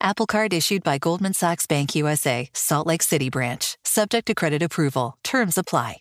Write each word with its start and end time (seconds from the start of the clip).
Apple 0.00 0.26
Card 0.26 0.52
issued 0.52 0.82
by 0.82 0.98
Goldman 0.98 1.34
Sachs 1.34 1.66
Bank 1.66 1.94
USA, 1.94 2.48
Salt 2.52 2.86
Lake 2.86 3.02
City 3.02 3.30
branch, 3.30 3.76
subject 3.84 4.26
to 4.26 4.34
credit 4.34 4.62
approval. 4.62 5.18
Terms 5.24 5.58
apply. 5.58 5.96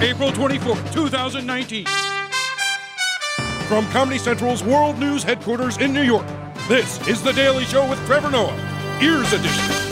April 0.00 0.30
24th, 0.30 0.92
2019. 0.92 1.86
From 3.66 3.86
Comedy 3.88 4.18
Central's 4.18 4.62
World 4.62 4.98
News 4.98 5.22
headquarters 5.22 5.78
in 5.78 5.92
New 5.92 6.02
York, 6.02 6.26
this 6.68 7.06
is 7.08 7.22
The 7.22 7.32
Daily 7.32 7.64
Show 7.64 7.88
with 7.88 8.04
Trevor 8.06 8.30
Noah, 8.30 8.98
Ears 9.02 9.32
Edition. 9.32 9.83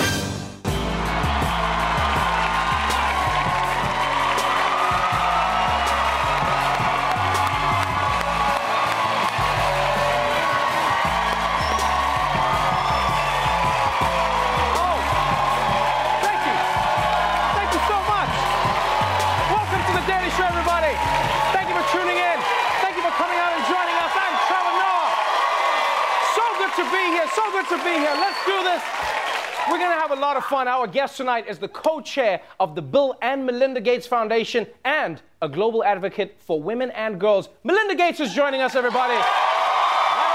Our 30.52 30.86
guest 30.86 31.16
tonight 31.16 31.48
is 31.48 31.58
the 31.58 31.68
co 31.68 32.02
chair 32.02 32.42
of 32.60 32.74
the 32.74 32.82
Bill 32.82 33.16
and 33.22 33.46
Melinda 33.46 33.80
Gates 33.80 34.06
Foundation 34.06 34.66
and 34.84 35.22
a 35.40 35.48
global 35.48 35.82
advocate 35.82 36.36
for 36.40 36.62
women 36.62 36.90
and 36.90 37.18
girls. 37.18 37.48
Melinda 37.64 37.94
Gates 37.94 38.20
is 38.20 38.34
joining 38.34 38.60
us, 38.60 38.74
everybody. 38.74 39.14
Right 39.14 39.22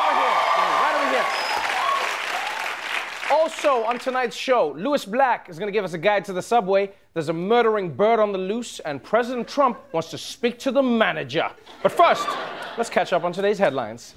over 0.02 0.16
here. 0.20 0.38
Right 0.82 0.96
over 1.02 1.12
here. 3.30 3.40
Also, 3.40 3.84
on 3.86 4.00
tonight's 4.00 4.36
show, 4.36 4.74
Lewis 4.76 5.06
Black 5.06 5.50
is 5.50 5.60
going 5.60 5.68
to 5.68 5.72
give 5.72 5.86
us 5.86 5.94
a 5.94 6.00
guide 6.00 6.26
to 6.26 6.34
the 6.34 6.42
subway. 6.42 6.92
There's 7.14 7.30
a 7.30 7.34
murdering 7.34 7.94
bird 7.94 8.20
on 8.20 8.32
the 8.32 8.40
loose, 8.40 8.80
and 8.80 9.04
President 9.04 9.48
Trump 9.48 9.78
wants 9.94 10.10
to 10.10 10.18
speak 10.18 10.58
to 10.60 10.72
the 10.72 10.82
manager. 10.82 11.48
But 11.84 11.92
first, 11.92 12.28
let's 12.76 12.90
catch 12.90 13.14
up 13.14 13.24
on 13.24 13.34
today's 13.34 13.60
headlines. 13.60 14.16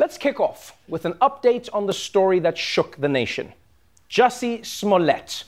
Let's 0.00 0.16
kick 0.16 0.38
off 0.38 0.76
with 0.86 1.06
an 1.06 1.14
update 1.14 1.68
on 1.72 1.86
the 1.86 1.92
story 1.92 2.38
that 2.40 2.56
shook 2.56 2.96
the 2.98 3.08
nation 3.08 3.52
Jussie 4.08 4.64
Smollett. 4.64 5.42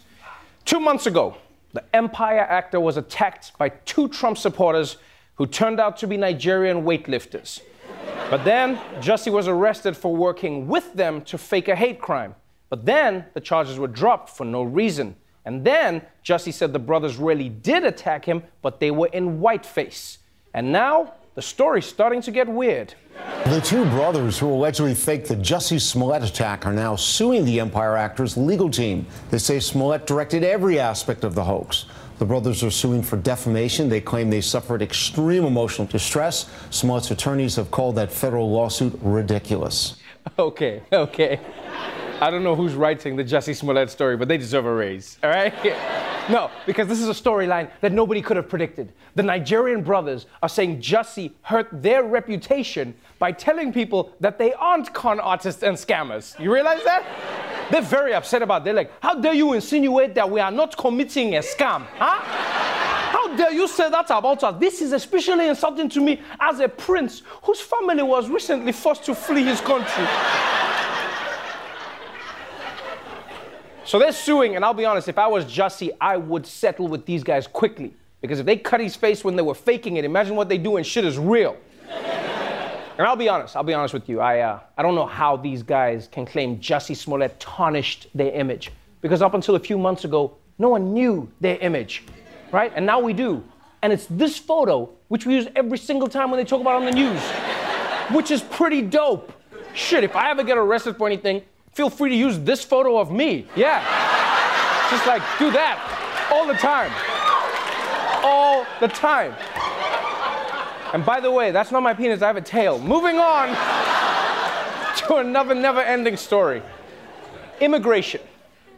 Two 0.64 0.80
months 0.80 1.06
ago, 1.06 1.36
the 1.72 1.84
Empire 1.94 2.40
actor 2.40 2.80
was 2.80 2.96
attacked 2.96 3.56
by 3.58 3.68
two 3.68 4.08
Trump 4.08 4.36
supporters 4.36 4.96
who 5.36 5.46
turned 5.46 5.78
out 5.78 5.96
to 5.98 6.08
be 6.08 6.16
Nigerian 6.16 6.82
weightlifters. 6.82 7.60
But 8.28 8.44
then 8.44 8.76
Jussie 8.98 9.32
was 9.32 9.46
arrested 9.46 9.96
for 9.96 10.16
working 10.16 10.66
with 10.66 10.94
them 10.94 11.22
to 11.22 11.38
fake 11.38 11.68
a 11.68 11.76
hate 11.76 12.00
crime. 12.00 12.34
But 12.70 12.84
then 12.84 13.26
the 13.34 13.40
charges 13.40 13.78
were 13.78 13.86
dropped 13.86 14.30
for 14.30 14.44
no 14.44 14.64
reason. 14.64 15.14
And 15.44 15.64
then 15.64 16.02
Jussie 16.24 16.52
said 16.52 16.72
the 16.72 16.80
brothers 16.80 17.18
really 17.18 17.48
did 17.48 17.84
attack 17.84 18.24
him, 18.24 18.42
but 18.62 18.80
they 18.80 18.90
were 18.90 19.10
in 19.12 19.38
whiteface. 19.38 20.18
And 20.52 20.72
now 20.72 21.14
the 21.40 21.46
story's 21.46 21.86
starting 21.86 22.20
to 22.20 22.30
get 22.30 22.46
weird. 22.46 22.92
The 23.46 23.62
two 23.64 23.86
brothers 23.86 24.38
who 24.38 24.52
allegedly 24.52 24.94
faked 24.94 25.28
the 25.28 25.36
Jussie 25.36 25.80
Smollett 25.80 26.22
attack 26.22 26.66
are 26.66 26.72
now 26.74 26.96
suing 26.96 27.46
the 27.46 27.60
Empire 27.60 27.96
actor's 27.96 28.36
legal 28.36 28.68
team. 28.68 29.06
They 29.30 29.38
say 29.38 29.58
Smollett 29.58 30.06
directed 30.06 30.44
every 30.44 30.78
aspect 30.78 31.24
of 31.24 31.34
the 31.34 31.42
hoax. 31.42 31.86
The 32.18 32.26
brothers 32.26 32.62
are 32.62 32.70
suing 32.70 33.02
for 33.02 33.16
defamation. 33.16 33.88
They 33.88 34.02
claim 34.02 34.28
they 34.28 34.42
suffered 34.42 34.82
extreme 34.82 35.46
emotional 35.46 35.86
distress. 35.86 36.50
Smollett's 36.68 37.10
attorneys 37.10 37.56
have 37.56 37.70
called 37.70 37.94
that 37.96 38.12
federal 38.12 38.50
lawsuit 38.50 38.92
ridiculous. 39.00 39.96
Okay, 40.38 40.82
okay. 40.92 41.40
I 42.20 42.30
don't 42.30 42.44
know 42.44 42.54
who's 42.54 42.74
writing 42.74 43.16
the 43.16 43.24
Jussie 43.24 43.56
Smollett 43.56 43.88
story, 43.88 44.18
but 44.18 44.28
they 44.28 44.36
deserve 44.36 44.66
a 44.66 44.74
raise, 44.74 45.16
all 45.22 45.30
right? 45.30 45.54
No, 46.30 46.50
because 46.64 46.86
this 46.86 47.00
is 47.00 47.08
a 47.08 47.22
storyline 47.22 47.70
that 47.80 47.92
nobody 47.92 48.22
could 48.22 48.36
have 48.36 48.48
predicted. 48.48 48.92
The 49.16 49.22
Nigerian 49.22 49.82
brothers 49.82 50.26
are 50.42 50.48
saying 50.48 50.80
Jussie 50.80 51.32
hurt 51.42 51.68
their 51.72 52.04
reputation 52.04 52.94
by 53.18 53.32
telling 53.32 53.72
people 53.72 54.14
that 54.20 54.38
they 54.38 54.52
aren't 54.54 54.94
con 54.94 55.18
artists 55.18 55.62
and 55.62 55.76
scammers. 55.76 56.38
You 56.38 56.52
realize 56.52 56.84
that? 56.84 57.04
They're 57.70 57.82
very 57.82 58.14
upset 58.14 58.42
about 58.42 58.62
it. 58.62 58.64
They're 58.66 58.74
like, 58.74 58.92
how 59.02 59.14
dare 59.14 59.34
you 59.34 59.52
insinuate 59.54 60.14
that 60.14 60.30
we 60.30 60.40
are 60.40 60.50
not 60.50 60.76
committing 60.76 61.36
a 61.36 61.40
scam, 61.40 61.84
huh? 61.98 62.20
How 62.20 63.36
dare 63.36 63.52
you 63.52 63.66
say 63.66 63.90
that 63.90 64.10
about 64.10 64.44
us? 64.44 64.60
This 64.60 64.80
is 64.80 64.92
especially 64.92 65.48
insulting 65.48 65.88
to 65.90 66.00
me 66.00 66.20
as 66.38 66.60
a 66.60 66.68
prince 66.68 67.22
whose 67.42 67.60
family 67.60 68.02
was 68.02 68.28
recently 68.28 68.72
forced 68.72 69.04
to 69.04 69.14
flee 69.14 69.44
his 69.44 69.60
country. 69.60 70.06
So 73.90 73.98
they're 73.98 74.12
suing, 74.12 74.54
and 74.54 74.64
I'll 74.64 74.72
be 74.72 74.84
honest, 74.84 75.08
if 75.08 75.18
I 75.18 75.26
was 75.26 75.44
Jussie, 75.44 75.90
I 76.00 76.16
would 76.16 76.46
settle 76.46 76.86
with 76.86 77.06
these 77.06 77.24
guys 77.24 77.48
quickly. 77.48 77.92
Because 78.20 78.38
if 78.38 78.46
they 78.46 78.56
cut 78.56 78.78
his 78.78 78.94
face 78.94 79.24
when 79.24 79.34
they 79.34 79.42
were 79.42 79.52
faking 79.52 79.96
it, 79.96 80.04
imagine 80.04 80.36
what 80.36 80.48
they 80.48 80.58
do 80.58 80.70
when 80.70 80.84
shit 80.84 81.04
is 81.04 81.18
real. 81.18 81.56
and 81.90 83.00
I'll 83.00 83.16
be 83.16 83.28
honest, 83.28 83.56
I'll 83.56 83.64
be 83.64 83.74
honest 83.74 83.92
with 83.92 84.08
you. 84.08 84.20
I, 84.20 84.42
uh, 84.42 84.60
I 84.78 84.82
don't 84.82 84.94
know 84.94 85.06
how 85.06 85.36
these 85.36 85.64
guys 85.64 86.08
can 86.12 86.24
claim 86.24 86.60
Jussie 86.60 86.94
Smollett 86.94 87.40
tarnished 87.40 88.06
their 88.14 88.30
image. 88.30 88.70
Because 89.00 89.22
up 89.22 89.34
until 89.34 89.56
a 89.56 89.58
few 89.58 89.76
months 89.76 90.04
ago, 90.04 90.36
no 90.60 90.68
one 90.68 90.94
knew 90.94 91.28
their 91.40 91.58
image, 91.58 92.04
right? 92.52 92.72
And 92.76 92.86
now 92.86 93.00
we 93.00 93.12
do. 93.12 93.42
And 93.82 93.92
it's 93.92 94.06
this 94.08 94.38
photo, 94.38 94.88
which 95.08 95.26
we 95.26 95.34
use 95.34 95.48
every 95.56 95.78
single 95.78 96.06
time 96.06 96.30
when 96.30 96.38
they 96.38 96.44
talk 96.44 96.60
about 96.60 96.80
it 96.80 96.84
on 96.86 96.94
the 96.94 96.96
news, 96.96 97.20
which 98.16 98.30
is 98.30 98.40
pretty 98.40 98.82
dope. 98.82 99.32
Shit, 99.74 100.04
if 100.04 100.14
I 100.14 100.30
ever 100.30 100.44
get 100.44 100.58
arrested 100.58 100.96
for 100.96 101.08
anything, 101.08 101.42
feel 101.72 101.90
free 101.90 102.10
to 102.10 102.16
use 102.16 102.38
this 102.38 102.64
photo 102.64 102.98
of 102.98 103.10
me. 103.10 103.46
Yeah. 103.56 103.80
Just 104.90 105.06
like 105.06 105.22
do 105.38 105.50
that 105.52 106.28
all 106.32 106.46
the 106.46 106.54
time. 106.54 106.92
All 108.24 108.66
the 108.80 108.88
time. 108.88 109.34
And 110.92 111.04
by 111.04 111.20
the 111.20 111.30
way, 111.30 111.52
that's 111.52 111.70
not 111.70 111.82
my 111.82 111.94
penis, 111.94 112.22
I 112.22 112.26
have 112.26 112.36
a 112.36 112.40
tail. 112.40 112.78
Moving 112.78 113.18
on 113.18 113.48
to 114.96 115.16
another 115.16 115.54
never 115.54 115.80
ending 115.80 116.16
story 116.16 116.62
immigration. 117.60 118.20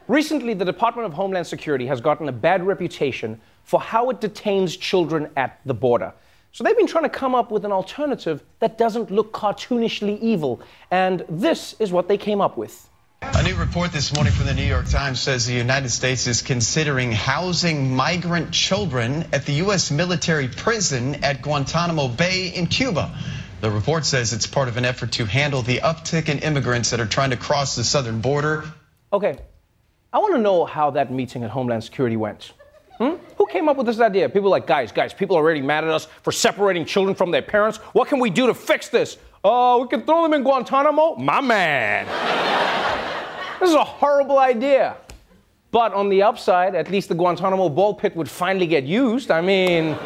Recently, 0.09 0.55
the 0.55 0.65
Department 0.65 1.06
of 1.06 1.15
Homeland 1.15 1.47
Security 1.47 1.87
has 1.87 2.00
gotten 2.00 2.29
a 2.29 2.33
bad 2.33 2.67
reputation 2.67 3.41
for 3.62 3.81
how 3.81 4.11
it 4.11 4.21
detains 4.21 4.77
children 4.77 5.31
at 5.37 5.61
the 5.65 5.75
border. 5.75 6.12
So 6.52 6.64
they've 6.64 6.76
been 6.76 6.87
trying 6.87 7.04
to 7.04 7.10
come 7.10 7.34
up 7.34 7.50
with 7.50 7.64
an 7.64 7.72
alternative 7.72 8.44
that 8.58 8.76
doesn't 8.76 9.10
look 9.10 9.32
cartoonishly 9.32 10.20
evil. 10.20 10.60
And 10.90 11.25
this 11.28 11.75
is 11.78 11.90
what 11.90 12.08
they 12.08 12.19
came 12.19 12.43
up 12.43 12.58
with. 12.58 12.90
A 13.22 13.43
new 13.43 13.54
report 13.54 13.93
this 13.93 14.12
morning 14.14 14.34
from 14.34 14.46
the 14.46 14.52
New 14.52 14.64
York 14.64 14.87
Times 14.90 15.19
says 15.19 15.46
the 15.46 15.54
United 15.54 15.88
States 15.88 16.26
is 16.26 16.43
considering 16.43 17.10
housing 17.10 17.96
migrant 17.96 18.52
children 18.52 19.26
at 19.32 19.46
the 19.46 19.52
U.S. 19.64 19.90
military 19.90 20.49
prison 20.49 21.25
at 21.25 21.40
Guantanamo 21.40 22.08
Bay 22.08 22.49
in 22.49 22.66
Cuba. 22.66 23.16
The 23.62 23.70
report 23.70 24.04
says 24.04 24.34
it's 24.34 24.46
part 24.46 24.69
of 24.69 24.76
an 24.76 24.84
effort 24.84 25.12
to 25.12 25.25
handle 25.25 25.62
the 25.62 25.78
uptick 25.78 26.28
in 26.28 26.40
immigrants 26.40 26.90
that 26.90 27.00
are 27.00 27.06
trying 27.06 27.31
to 27.31 27.37
cross 27.37 27.76
the 27.76 27.84
southern 27.84 28.20
border. 28.20 28.64
Okay, 29.12 29.38
I 30.12 30.19
want 30.19 30.34
to 30.34 30.40
know 30.40 30.66
how 30.66 30.90
that 30.90 31.10
meeting 31.10 31.44
at 31.44 31.50
Homeland 31.50 31.84
Security 31.84 32.16
went. 32.16 32.52
Hmm? 32.99 33.14
Came 33.52 33.69
up 33.69 33.76
with 33.76 33.84
this 33.87 34.00
idea? 34.00 34.31
People 34.31 34.49
like, 34.49 34.66
guys, 34.66 34.90
guys, 34.90 35.12
people 35.12 35.37
are 35.37 35.40
already 35.40 35.60
mad 35.60 35.84
at 35.84 35.90
us 35.90 36.06
for 36.22 36.32
separating 36.32 36.87
children 36.87 37.14
from 37.14 37.31
their 37.31 37.43
parents. 37.43 37.76
What 37.93 38.08
can 38.08 38.19
we 38.19 38.31
do 38.31 38.46
to 38.46 38.54
fix 38.54 38.88
this? 38.88 39.19
Oh, 39.44 39.82
we 39.82 39.88
can 39.88 40.06
throw 40.06 40.22
them 40.22 40.32
in 40.32 40.43
Guantanamo? 40.43 41.16
My 41.16 41.43
man. 41.43 42.06
This 43.60 43.69
is 43.69 43.76
a 43.76 43.84
horrible 43.84 44.38
idea. 44.38 44.96
But 45.70 45.93
on 45.93 46.08
the 46.08 46.22
upside, 46.22 46.75
at 46.75 46.90
least 46.90 47.10
the 47.10 47.14
Guantanamo 47.14 47.69
ball 47.69 47.94
pit 47.94 48.16
would 48.16 48.28
finally 48.28 48.66
get 48.66 48.84
used. 48.84 49.31
I 49.31 49.40
mean, 49.43 49.96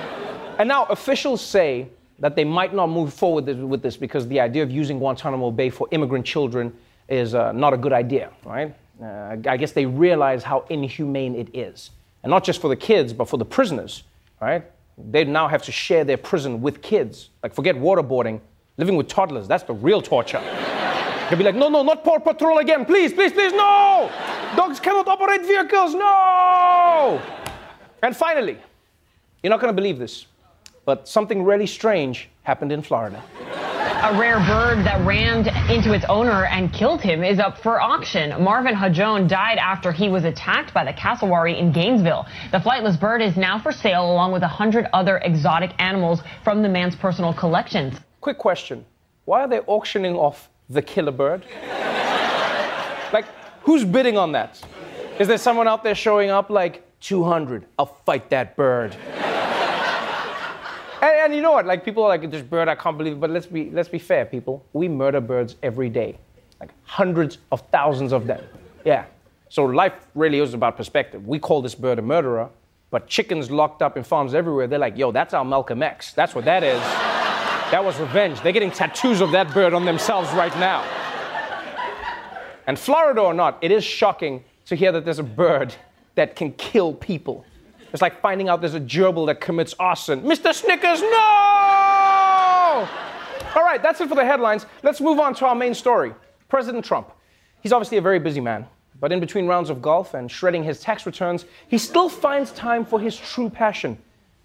and 0.58 0.68
now 0.68 0.84
officials 0.86 1.40
say 1.40 1.88
that 2.18 2.34
they 2.34 2.44
might 2.44 2.74
not 2.74 2.88
move 2.88 3.14
forward 3.14 3.46
with 3.46 3.80
this 3.80 3.96
because 3.96 4.26
the 4.28 4.40
idea 4.40 4.62
of 4.62 4.70
using 4.70 4.98
Guantanamo 4.98 5.52
Bay 5.52 5.70
for 5.70 5.88
immigrant 5.92 6.26
children 6.26 6.76
is 7.08 7.34
uh, 7.34 7.52
not 7.52 7.72
a 7.72 7.78
good 7.78 7.92
idea, 7.92 8.30
right? 8.44 8.74
Uh, 9.00 9.36
I 9.46 9.56
guess 9.56 9.72
they 9.72 9.86
realize 9.86 10.42
how 10.42 10.66
inhumane 10.68 11.36
it 11.36 11.48
is. 11.56 11.92
And 12.26 12.32
not 12.32 12.42
just 12.42 12.60
for 12.60 12.66
the 12.66 12.74
kids, 12.74 13.12
but 13.12 13.28
for 13.28 13.36
the 13.36 13.44
prisoners, 13.44 14.02
right? 14.40 14.64
They 14.98 15.22
now 15.22 15.46
have 15.46 15.62
to 15.62 15.70
share 15.70 16.02
their 16.02 16.16
prison 16.16 16.60
with 16.60 16.82
kids. 16.82 17.30
Like, 17.40 17.54
forget 17.54 17.76
waterboarding, 17.76 18.40
living 18.78 18.96
with 18.96 19.06
toddlers, 19.06 19.46
that's 19.46 19.62
the 19.62 19.74
real 19.74 20.02
torture. 20.02 20.40
They'll 21.30 21.38
be 21.38 21.44
like, 21.44 21.54
no, 21.54 21.68
no, 21.68 21.84
not 21.84 22.02
Paw 22.02 22.18
Patrol 22.18 22.58
again, 22.58 22.84
please, 22.84 23.12
please, 23.12 23.30
please, 23.30 23.52
no! 23.52 24.10
Dogs 24.56 24.80
cannot 24.80 25.06
operate 25.06 25.42
vehicles, 25.42 25.94
no! 25.94 27.22
And 28.02 28.16
finally, 28.16 28.58
you're 29.44 29.50
not 29.50 29.60
gonna 29.60 29.72
believe 29.72 30.00
this, 30.00 30.26
but 30.84 31.06
something 31.06 31.44
really 31.44 31.68
strange 31.68 32.28
happened 32.42 32.72
in 32.72 32.82
Florida. 32.82 33.22
A 33.86 34.18
rare 34.18 34.38
bird 34.40 34.84
that 34.84 35.04
rammed 35.06 35.46
into 35.70 35.92
its 35.92 36.04
owner 36.08 36.46
and 36.46 36.72
killed 36.72 37.00
him 37.00 37.22
is 37.22 37.38
up 37.38 37.58
for 37.58 37.80
auction. 37.80 38.30
Marvin 38.42 38.74
Hajos 38.74 39.28
died 39.28 39.58
after 39.58 39.92
he 39.92 40.08
was 40.08 40.24
attacked 40.24 40.74
by 40.74 40.84
the 40.84 40.92
cassowary 40.92 41.56
in 41.56 41.70
Gainesville. 41.70 42.26
The 42.50 42.58
flightless 42.58 42.98
bird 42.98 43.22
is 43.22 43.36
now 43.36 43.60
for 43.60 43.70
sale 43.70 44.10
along 44.10 44.32
with 44.32 44.42
a 44.42 44.48
hundred 44.48 44.88
other 44.92 45.18
exotic 45.18 45.70
animals 45.78 46.20
from 46.42 46.62
the 46.62 46.68
man's 46.68 46.96
personal 46.96 47.32
collections. 47.32 48.00
Quick 48.20 48.38
question. 48.38 48.84
Why 49.24 49.42
are 49.42 49.48
they 49.48 49.60
auctioning 49.60 50.16
off 50.16 50.50
the 50.68 50.82
killer 50.82 51.12
bird? 51.12 51.44
like, 53.12 53.26
who's 53.62 53.84
bidding 53.84 54.18
on 54.18 54.32
that? 54.32 54.60
Is 55.20 55.28
there 55.28 55.38
someone 55.38 55.68
out 55.68 55.84
there 55.84 55.94
showing 55.94 56.30
up 56.30 56.50
like, 56.50 56.82
200, 57.02 57.66
I'll 57.78 57.86
fight 57.86 58.30
that 58.30 58.56
bird? 58.56 58.96
And, 61.02 61.16
and, 61.24 61.34
you 61.34 61.42
know 61.42 61.52
what? 61.52 61.66
Like, 61.66 61.84
people 61.84 62.02
are 62.04 62.08
like, 62.08 62.30
this 62.30 62.42
bird, 62.42 62.68
I 62.68 62.74
can't 62.74 62.96
believe 62.96 63.14
it. 63.14 63.20
But 63.20 63.30
let's 63.30 63.46
be, 63.46 63.70
let's 63.70 63.88
be 63.88 63.98
fair, 63.98 64.24
people. 64.24 64.64
We 64.72 64.88
murder 64.88 65.20
birds 65.20 65.56
every 65.62 65.88
day, 65.88 66.18
like 66.60 66.70
hundreds 66.84 67.38
of 67.52 67.60
thousands 67.70 68.12
of 68.12 68.26
them. 68.26 68.42
Yeah. 68.84 69.04
So 69.48 69.64
life 69.64 69.94
really 70.14 70.40
is 70.40 70.54
about 70.54 70.76
perspective. 70.76 71.26
We 71.26 71.38
call 71.38 71.62
this 71.62 71.74
bird 71.74 71.98
a 71.98 72.02
murderer, 72.02 72.48
but 72.90 73.06
chickens 73.06 73.50
locked 73.50 73.82
up 73.82 73.96
in 73.96 74.04
farms 74.04 74.34
everywhere, 74.34 74.66
they're 74.66 74.78
like, 74.78 74.96
yo, 74.96 75.12
that's 75.12 75.34
our 75.34 75.44
Malcolm 75.44 75.82
X. 75.82 76.12
That's 76.12 76.34
what 76.34 76.44
that 76.44 76.62
is. 76.62 76.82
That 77.72 77.84
was 77.84 77.98
revenge. 77.98 78.40
They're 78.42 78.52
getting 78.52 78.70
tattoos 78.70 79.20
of 79.20 79.32
that 79.32 79.52
bird 79.52 79.74
on 79.74 79.84
themselves 79.84 80.32
right 80.34 80.56
now. 80.56 80.84
And 82.68 82.78
Florida 82.78 83.20
or 83.20 83.34
not, 83.34 83.58
it 83.60 83.72
is 83.72 83.82
shocking 83.82 84.44
to 84.66 84.76
hear 84.76 84.92
that 84.92 85.04
there's 85.04 85.18
a 85.18 85.24
bird 85.24 85.74
that 86.14 86.36
can 86.36 86.52
kill 86.52 86.92
people. 86.92 87.44
It's 87.96 88.02
like 88.02 88.20
finding 88.20 88.50
out 88.50 88.60
there's 88.60 88.74
a 88.74 88.80
gerbil 88.80 89.24
that 89.24 89.40
commits 89.40 89.74
arson. 89.78 90.20
Mr. 90.20 90.52
Snickers, 90.52 91.00
no! 91.00 91.08
All 93.54 93.64
right, 93.64 93.82
that's 93.82 94.02
it 94.02 94.10
for 94.10 94.14
the 94.14 94.22
headlines. 94.22 94.66
Let's 94.82 95.00
move 95.00 95.18
on 95.18 95.34
to 95.36 95.46
our 95.46 95.54
main 95.54 95.72
story 95.72 96.12
President 96.50 96.84
Trump. 96.84 97.10
He's 97.62 97.72
obviously 97.72 97.96
a 97.96 98.02
very 98.02 98.18
busy 98.18 98.42
man, 98.42 98.66
but 99.00 99.12
in 99.12 99.20
between 99.20 99.46
rounds 99.46 99.70
of 99.70 99.80
golf 99.80 100.12
and 100.12 100.30
shredding 100.30 100.62
his 100.62 100.78
tax 100.78 101.06
returns, 101.06 101.46
he 101.68 101.78
still 101.78 102.10
finds 102.10 102.52
time 102.52 102.84
for 102.84 103.00
his 103.00 103.16
true 103.16 103.48
passion 103.48 103.96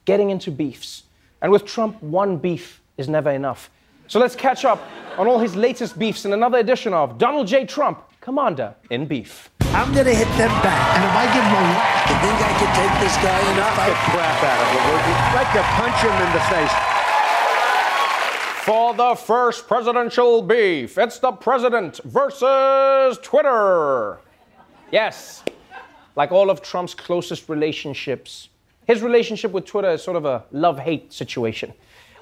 getting 0.05 0.29
into 0.29 0.49
beefs. 0.49 1.03
And 1.41 1.51
with 1.51 1.65
Trump, 1.65 2.01
one 2.01 2.37
beef 2.37 2.81
is 2.95 3.09
never 3.09 3.31
enough. 3.31 3.69
So 4.07 4.17
let's 4.17 4.33
catch 4.33 4.63
up 4.63 4.81
on 5.17 5.27
all 5.27 5.39
his 5.39 5.57
latest 5.57 5.99
beefs 5.99 6.23
in 6.23 6.31
another 6.31 6.59
edition 6.59 6.93
of 6.93 7.17
Donald 7.17 7.47
J. 7.47 7.65
Trump, 7.65 8.01
Commander 8.21 8.75
in 8.89 9.07
Beef. 9.07 9.49
I'm 9.73 9.93
going 9.93 10.05
to 10.05 10.13
hit 10.13 10.27
them 10.37 10.51
back. 10.61 10.97
And 10.97 11.03
if 11.05 11.15
I 11.15 11.25
give 11.33 11.43
them 11.43 11.55
a 11.55 11.65
whack, 11.75 12.09
you 12.09 12.17
think 12.19 12.37
I 12.43 12.53
can 12.59 12.71
take 12.75 12.95
this 12.99 13.15
guy 13.23 13.39
enough? 13.53 13.77
Knock 13.77 13.87
the 13.87 13.95
crap 14.11 14.43
out 14.43 14.59
of 14.61 14.67
him, 14.71 14.83
would 14.91 15.03
you? 15.07 15.15
Like 15.35 15.51
to 15.55 15.63
punch 15.79 15.99
him 16.03 16.15
in 16.21 16.31
the 16.33 16.43
face. 16.51 16.75
For 18.65 18.93
the 18.93 19.15
first 19.15 19.67
presidential 19.67 20.41
beef, 20.41 20.97
it's 20.97 21.19
the 21.19 21.31
president 21.31 21.99
versus 22.03 23.17
Twitter. 23.23 24.19
Yes, 24.91 25.43
like 26.15 26.31
all 26.31 26.49
of 26.49 26.61
Trump's 26.61 26.93
closest 26.93 27.49
relationships, 27.49 28.49
his 28.85 29.01
relationship 29.01 29.51
with 29.51 29.65
Twitter 29.65 29.89
is 29.91 30.03
sort 30.03 30.17
of 30.17 30.25
a 30.25 30.43
love 30.51 30.77
hate 30.79 31.11
situation 31.11 31.73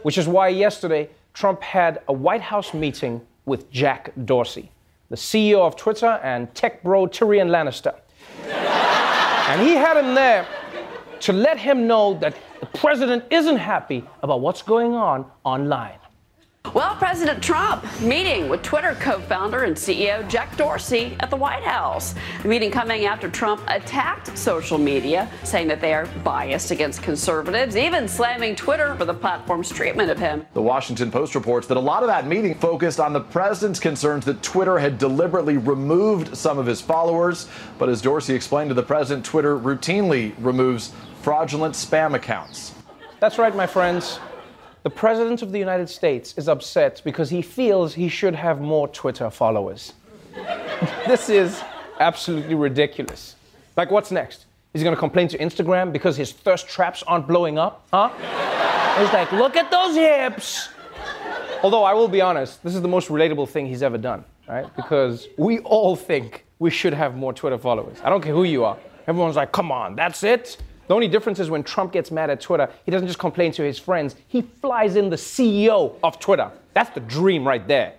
which 0.04 0.18
is 0.18 0.28
why 0.28 0.48
yesterday 0.48 1.10
Trump 1.34 1.62
had 1.62 2.01
a 2.07 2.13
White 2.13 2.42
House 2.42 2.74
meeting 2.74 3.22
with 3.46 3.69
Jack 3.72 4.12
Dorsey, 4.25 4.72
the 5.09 5.15
CEO 5.15 5.59
of 5.59 5.75
Twitter 5.75 6.19
and 6.23 6.53
tech 6.53 6.83
bro 6.83 7.07
Tyrion 7.07 7.50
Lannister. 7.50 7.95
and 8.45 9.61
he 9.61 9.73
had 9.73 9.97
him 9.97 10.13
there 10.13 10.45
to 11.19 11.33
let 11.33 11.57
him 11.57 11.88
know 11.88 12.13
that 12.19 12.35
the 12.59 12.65
president 12.77 13.23
isn't 13.29 13.57
happy 13.57 14.03
about 14.21 14.41
what's 14.41 14.61
going 14.61 14.94
on 14.94 15.25
online. 15.44 16.00
Well, 16.74 16.95
President 16.98 17.42
Trump 17.42 17.83
meeting 18.00 18.48
with 18.48 18.62
Twitter 18.62 18.95
co 19.00 19.19
founder 19.21 19.63
and 19.63 19.75
CEO 19.75 20.27
Jack 20.30 20.56
Dorsey 20.56 21.18
at 21.19 21.31
the 21.31 21.36
White 21.36 21.63
House. 21.63 22.13
The 22.44 22.48
meeting 22.48 22.69
coming 22.69 23.06
after 23.06 23.27
Trump 23.27 23.63
attacked 23.68 24.38
social 24.38 24.77
media, 24.77 25.31
saying 25.44 25.68
that 25.69 25.81
they 25.81 25.95
are 25.95 26.06
biased 26.24 26.69
against 26.69 27.01
conservatives, 27.01 27.75
even 27.75 28.07
slamming 28.07 28.56
Twitter 28.56 28.94
for 28.95 29.06
the 29.06 29.13
platform's 29.16 29.69
treatment 29.71 30.12
of 30.12 30.19
him. 30.19 30.45
The 30.54 30.62
Washington 30.62 31.10
Post 31.10 31.33
reports 31.33 31.66
that 31.68 31.77
a 31.77 31.80
lot 31.80 32.04
of 32.04 32.07
that 32.07 32.27
meeting 32.27 32.54
focused 32.54 33.00
on 33.00 33.13
the 33.13 33.22
president's 33.22 33.80
concerns 33.80 34.24
that 34.25 34.44
Twitter 34.44 34.77
had 34.77 35.00
deliberately 35.00 35.57
removed 35.57 36.38
some 36.38 36.60
of 36.60 36.68
his 36.68 36.81
followers. 36.81 37.48
But 37.80 37.89
as 37.89 38.00
Dorsey 38.00 38.36
explained 38.36 38.69
to 38.69 38.75
the 38.75 38.83
president, 38.83 39.25
Twitter 39.25 39.57
routinely 39.57 40.33
removes 40.38 40.94
fraudulent 41.24 41.74
spam 41.74 42.13
accounts. 42.13 42.75
That's 43.19 43.39
right, 43.39 43.56
my 43.56 43.65
friends. 43.65 44.19
The 44.81 44.89
President 44.89 45.41
of 45.41 45.51
the 45.51 45.59
United 45.59 45.89
States 45.89 46.33
is 46.37 46.47
upset 46.47 47.01
because 47.03 47.29
he 47.29 47.41
feels 47.41 47.93
he 47.93 48.07
should 48.07 48.33
have 48.33 48.61
more 48.61 48.87
Twitter 48.87 49.29
followers. 49.29 49.91
this 51.05 51.27
is 51.27 51.61
absolutely 51.99 52.55
ridiculous. 52.55 53.35
Like, 53.75 53.91
what's 53.91 54.09
next? 54.09 54.45
Is 54.73 54.79
he 54.81 54.83
going 54.85 54.95
to 54.95 54.99
complain 54.99 55.27
to 55.29 55.37
Instagram 55.37 55.91
because 55.91 56.15
his 56.15 56.31
thirst 56.31 56.69
traps 56.69 57.03
aren't 57.03 57.27
blowing 57.27 57.57
up? 57.57 57.85
Huh? 57.91 58.09
He's 58.99 59.11
like, 59.11 59.31
look 59.33 59.57
at 59.57 59.69
those 59.69 59.95
hips. 59.95 60.69
Although, 61.61 61.83
I 61.83 61.93
will 61.93 62.07
be 62.07 62.21
honest, 62.21 62.63
this 62.63 62.73
is 62.73 62.81
the 62.81 62.87
most 62.87 63.09
relatable 63.09 63.49
thing 63.49 63.65
he's 63.65 63.83
ever 63.83 63.97
done, 63.97 64.23
right? 64.47 64.73
Because 64.77 65.27
we 65.37 65.59
all 65.59 65.97
think 65.97 66.45
we 66.59 66.69
should 66.69 66.93
have 66.93 67.17
more 67.17 67.33
Twitter 67.33 67.57
followers. 67.57 67.97
I 68.01 68.09
don't 68.09 68.21
care 68.21 68.33
who 68.33 68.45
you 68.45 68.63
are. 68.63 68.77
Everyone's 69.07 69.36
like, 69.36 69.51
come 69.51 69.74
on, 69.74 69.95
that's 69.95 70.24
it? 70.24 70.57
The 70.89 70.96
only 70.96 71.08
difference 71.08 71.39
is 71.39 71.51
when 71.51 71.62
Trump 71.62 71.91
gets 71.91 72.10
mad 72.10 72.31
at 72.31 72.41
Twitter, 72.41 72.67
he 72.84 72.89
doesn't 72.89 73.05
just 73.05 73.19
complain 73.19 73.51
to 73.51 73.62
his 73.62 73.77
friends, 73.77 74.15
he 74.27 74.41
flies 74.41 74.96
in 74.96 75.12
the 75.12 75.17
CEO 75.17 75.93
of 76.01 76.19
Twitter. 76.19 76.50
That's 76.74 76.89
the 76.89 77.00
dream 77.01 77.48
right 77.48 77.65
there. 77.67 77.93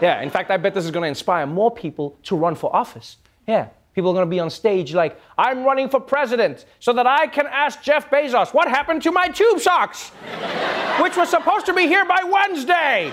Yeah, 0.00 0.20
in 0.22 0.28
fact, 0.28 0.50
I 0.50 0.56
bet 0.56 0.74
this 0.74 0.84
is 0.84 0.90
going 0.90 1.04
to 1.04 1.08
inspire 1.08 1.46
more 1.46 1.70
people 1.70 2.18
to 2.24 2.34
run 2.34 2.56
for 2.56 2.74
office. 2.74 3.18
Yeah, 3.46 3.68
people 3.94 4.10
are 4.10 4.14
going 4.14 4.26
to 4.26 4.30
be 4.30 4.40
on 4.40 4.50
stage 4.50 4.92
like, 4.92 5.20
I'm 5.38 5.62
running 5.62 5.88
for 5.88 6.00
president 6.00 6.64
so 6.80 6.92
that 6.94 7.06
I 7.06 7.28
can 7.28 7.46
ask 7.46 7.80
Jeff 7.80 8.10
Bezos 8.10 8.52
what 8.52 8.66
happened 8.66 9.02
to 9.02 9.12
my 9.12 9.28
tube 9.28 9.60
socks, 9.60 10.08
which 11.00 11.16
was 11.16 11.28
supposed 11.28 11.66
to 11.66 11.72
be 11.72 11.86
here 11.86 12.04
by 12.04 12.24
Wednesday. 12.24 13.12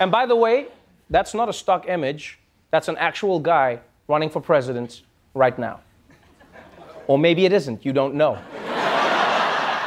And 0.00 0.10
by 0.10 0.24
the 0.24 0.36
way, 0.36 0.68
that's 1.10 1.34
not 1.34 1.50
a 1.50 1.52
stock 1.52 1.86
image, 1.88 2.38
that's 2.70 2.88
an 2.88 2.96
actual 2.96 3.38
guy 3.38 3.80
running 4.08 4.30
for 4.30 4.40
president 4.40 5.02
right 5.34 5.58
now. 5.58 5.80
Or 7.06 7.18
maybe 7.18 7.44
it 7.44 7.52
isn't, 7.52 7.84
you 7.84 7.92
don't 7.92 8.14
know. 8.14 8.38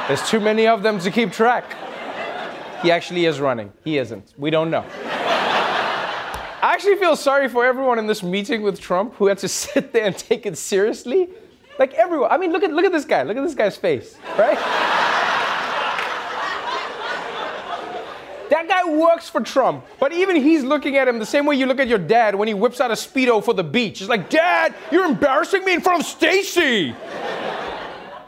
There's 0.07 0.27
too 0.29 0.39
many 0.39 0.67
of 0.67 0.84
them 0.84 1.00
to 1.00 1.10
keep 1.10 1.31
track. 1.31 1.75
He 2.81 2.91
actually 2.91 3.25
is 3.25 3.39
running. 3.39 3.72
He 3.84 3.98
isn't. 3.98 4.34
We 4.38 4.50
don't 4.51 4.69
know. 4.69 4.86
I 6.62 6.74
actually 6.74 6.98
feel 6.98 7.15
sorry 7.15 7.48
for 7.48 7.65
everyone 7.65 8.00
in 8.00 8.07
this 8.07 8.22
meeting 8.22 8.62
with 8.62 8.79
Trump 8.79 9.15
who 9.15 9.27
had 9.27 9.38
to 9.39 9.48
sit 9.62 9.93
there 9.93 10.05
and 10.05 10.17
take 10.17 10.45
it 10.45 10.57
seriously. 10.57 11.29
Like 11.79 11.93
everyone. 11.93 12.31
I 12.31 12.38
mean, 12.38 12.51
look 12.51 12.63
at 12.63 12.72
look 12.72 12.86
at 12.86 12.91
this 12.91 13.05
guy. 13.05 13.24
Look 13.24 13.36
at 13.38 13.43
this 13.43 13.55
guy's 13.55 13.75
face, 13.75 14.17
right? 14.38 14.57
That 18.49 18.67
guy 18.67 18.85
works 18.85 19.29
for 19.29 19.41
Trump, 19.41 19.85
but 19.99 20.13
even 20.13 20.35
he's 20.35 20.63
looking 20.63 20.97
at 20.97 21.07
him 21.07 21.19
the 21.19 21.25
same 21.25 21.45
way 21.45 21.55
you 21.55 21.65
look 21.65 21.79
at 21.79 21.87
your 21.87 21.97
dad 21.97 22.35
when 22.35 22.47
he 22.47 22.53
whips 22.53 22.79
out 22.79 22.91
a 22.91 22.93
Speedo 22.93 23.43
for 23.43 23.53
the 23.53 23.63
beach. 23.63 24.01
It's 24.01 24.09
like, 24.09 24.29
Dad, 24.29 24.75
you're 24.91 25.05
embarrassing 25.05 25.65
me 25.65 25.73
in 25.73 25.81
front 25.81 26.01
of 26.01 26.05
Stacy. 26.05 26.95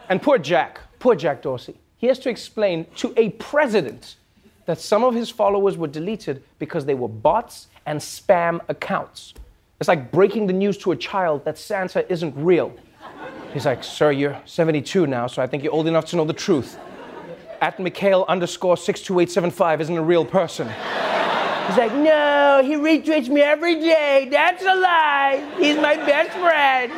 and 0.10 0.22
poor 0.22 0.38
Jack, 0.38 0.80
poor 1.00 1.16
Jack 1.16 1.42
Dorsey, 1.42 1.76
he 1.98 2.08
has 2.08 2.20
to 2.20 2.30
explain 2.30 2.86
to 2.98 3.14
a 3.18 3.30
president 3.32 4.16
that 4.66 4.80
some 4.80 5.04
of 5.04 5.14
his 5.14 5.30
followers 5.30 5.78
were 5.78 5.88
deleted 5.88 6.44
because 6.60 6.86
they 6.86 6.96
were 6.96 7.08
bots 7.08 7.68
and 7.86 8.00
spam 8.00 8.60
accounts. 8.68 9.34
It's 9.80 9.88
like 9.88 10.12
breaking 10.12 10.48
the 10.48 10.54
news 10.54 10.78
to 10.80 10.92
a 10.92 10.96
child 10.96 11.46
that 11.46 11.58
Santa 11.58 12.12
isn't 12.12 12.34
real. 12.36 12.74
He's 13.54 13.66
like, 13.66 13.84
Sir, 13.84 14.12
you're 14.12 14.42
72 14.46 15.08
now, 15.08 15.28
so 15.28 15.42
I 15.42 15.48
think 15.48 15.64
you're 15.64 15.74
old 15.74 15.88
enough 15.88 16.06
to 16.06 16.16
know 16.16 16.26
the 16.26 16.34
truth 16.34 16.78
at 17.62 17.80
Mikhail 17.80 18.26
underscore 18.28 18.78
62875 18.78 19.82
isn't 19.82 19.98
a 19.98 20.02
real 20.02 20.26
person. 20.26 20.68
He's 20.68 21.78
like, 21.78 21.94
no, 21.94 22.62
he 22.64 22.76
retweets 22.76 23.28
me 23.28 23.42
every 23.42 23.76
day. 23.76 24.30
That's 24.32 24.64
a 24.64 24.76
lie. 24.76 25.54
He's 25.58 25.76
my 25.76 25.96
best 25.96 26.32
friend. 26.38 26.94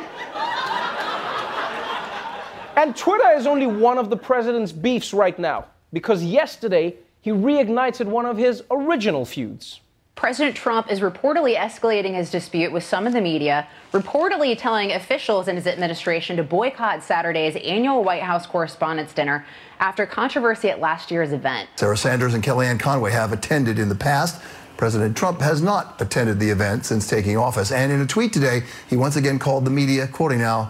And 2.75 2.95
Twitter 2.95 3.31
is 3.31 3.47
only 3.47 3.67
one 3.67 3.97
of 3.97 4.09
the 4.09 4.17
president's 4.17 4.71
beefs 4.71 5.13
right 5.13 5.37
now, 5.37 5.65
because 5.91 6.23
yesterday 6.23 6.95
he 7.21 7.31
reignited 7.31 8.05
one 8.05 8.25
of 8.25 8.37
his 8.37 8.63
original 8.71 9.25
feuds. 9.25 9.81
President 10.19 10.53
Trump 10.53 10.91
is 10.91 10.99
reportedly 10.99 11.55
escalating 11.55 12.13
his 12.13 12.29
dispute 12.29 12.73
with 12.73 12.83
some 12.83 13.07
of 13.07 13.13
the 13.13 13.21
media, 13.21 13.65
reportedly 13.93 14.53
telling 14.57 14.91
officials 14.91 15.47
in 15.47 15.55
his 15.55 15.65
administration 15.65 16.35
to 16.35 16.43
boycott 16.43 17.01
Saturday's 17.01 17.55
annual 17.55 18.03
White 18.03 18.21
House 18.21 18.45
Correspondents' 18.45 19.13
Dinner 19.13 19.45
after 19.79 20.05
controversy 20.05 20.69
at 20.69 20.81
last 20.81 21.09
year's 21.09 21.31
event. 21.31 21.69
Sarah 21.77 21.95
Sanders 21.95 22.33
and 22.33 22.43
Kellyanne 22.43 22.77
Conway 22.77 23.11
have 23.11 23.31
attended 23.31 23.79
in 23.79 23.87
the 23.87 23.95
past. 23.95 24.41
President 24.75 25.15
Trump 25.15 25.39
has 25.39 25.61
not 25.61 26.01
attended 26.01 26.37
the 26.37 26.49
event 26.49 26.85
since 26.85 27.07
taking 27.07 27.37
office. 27.37 27.71
And 27.71 27.89
in 27.89 28.01
a 28.01 28.05
tweet 28.05 28.33
today, 28.33 28.63
he 28.89 28.97
once 28.97 29.15
again 29.15 29.39
called 29.39 29.63
the 29.63 29.71
media, 29.71 30.05
quoting 30.05 30.39
now, 30.39 30.69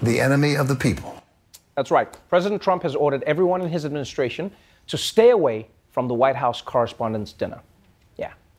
the 0.00 0.18
enemy 0.18 0.56
of 0.56 0.68
the 0.68 0.74
people. 0.74 1.22
That's 1.74 1.90
right. 1.90 2.08
President 2.30 2.62
Trump 2.62 2.82
has 2.82 2.94
ordered 2.94 3.22
everyone 3.24 3.60
in 3.60 3.68
his 3.68 3.84
administration 3.84 4.50
to 4.86 4.96
stay 4.96 5.28
away 5.28 5.68
from 5.90 6.08
the 6.08 6.14
White 6.14 6.36
House 6.36 6.62
Correspondents' 6.62 7.34
Dinner. 7.34 7.60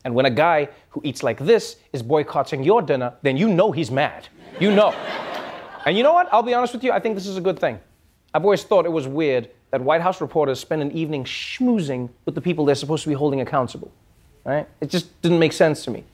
And 0.08 0.16
when 0.16 0.26
a 0.26 0.32
guy 0.32 0.70
who 0.92 1.02
eats 1.04 1.22
like 1.22 1.38
this 1.38 1.76
is 1.92 2.02
boycotting 2.02 2.64
your 2.64 2.82
dinner, 2.82 3.14
then 3.24 3.36
you 3.36 3.50
know 3.50 3.74
he's 3.74 3.92
mad. 3.92 4.30
You 4.58 4.72
know. 4.74 4.92
and 5.86 5.98
you 5.98 6.02
know 6.02 6.14
what? 6.14 6.30
I'll 6.32 6.42
be 6.42 6.54
honest 6.54 6.72
with 6.74 6.82
you, 6.82 6.94
I 6.94 7.00
think 7.02 7.16
this 7.16 7.28
is 7.28 7.36
a 7.36 7.42
good 7.42 7.60
thing. 7.60 7.78
I've 8.34 8.46
always 8.46 8.64
thought 8.64 8.86
it 8.86 8.92
was 8.94 9.06
weird 9.06 9.50
that 9.72 9.82
White 9.82 10.00
House 10.00 10.22
reporters 10.22 10.62
spend 10.62 10.82
an 10.82 10.94
evening 10.94 11.26
schmoozing 11.26 12.10
with 12.24 12.36
the 12.36 12.40
people 12.40 12.64
they're 12.64 12.74
supposed 12.74 13.04
to 13.04 13.10
be 13.10 13.16
holding 13.16 13.42
accountable. 13.42 13.92
Right? 14.46 14.66
It 14.80 14.90
just 14.90 15.22
didn't 15.22 15.40
make 15.40 15.52
sense 15.52 15.84
to 15.84 15.92
me. 15.92 16.00
It 16.00 16.06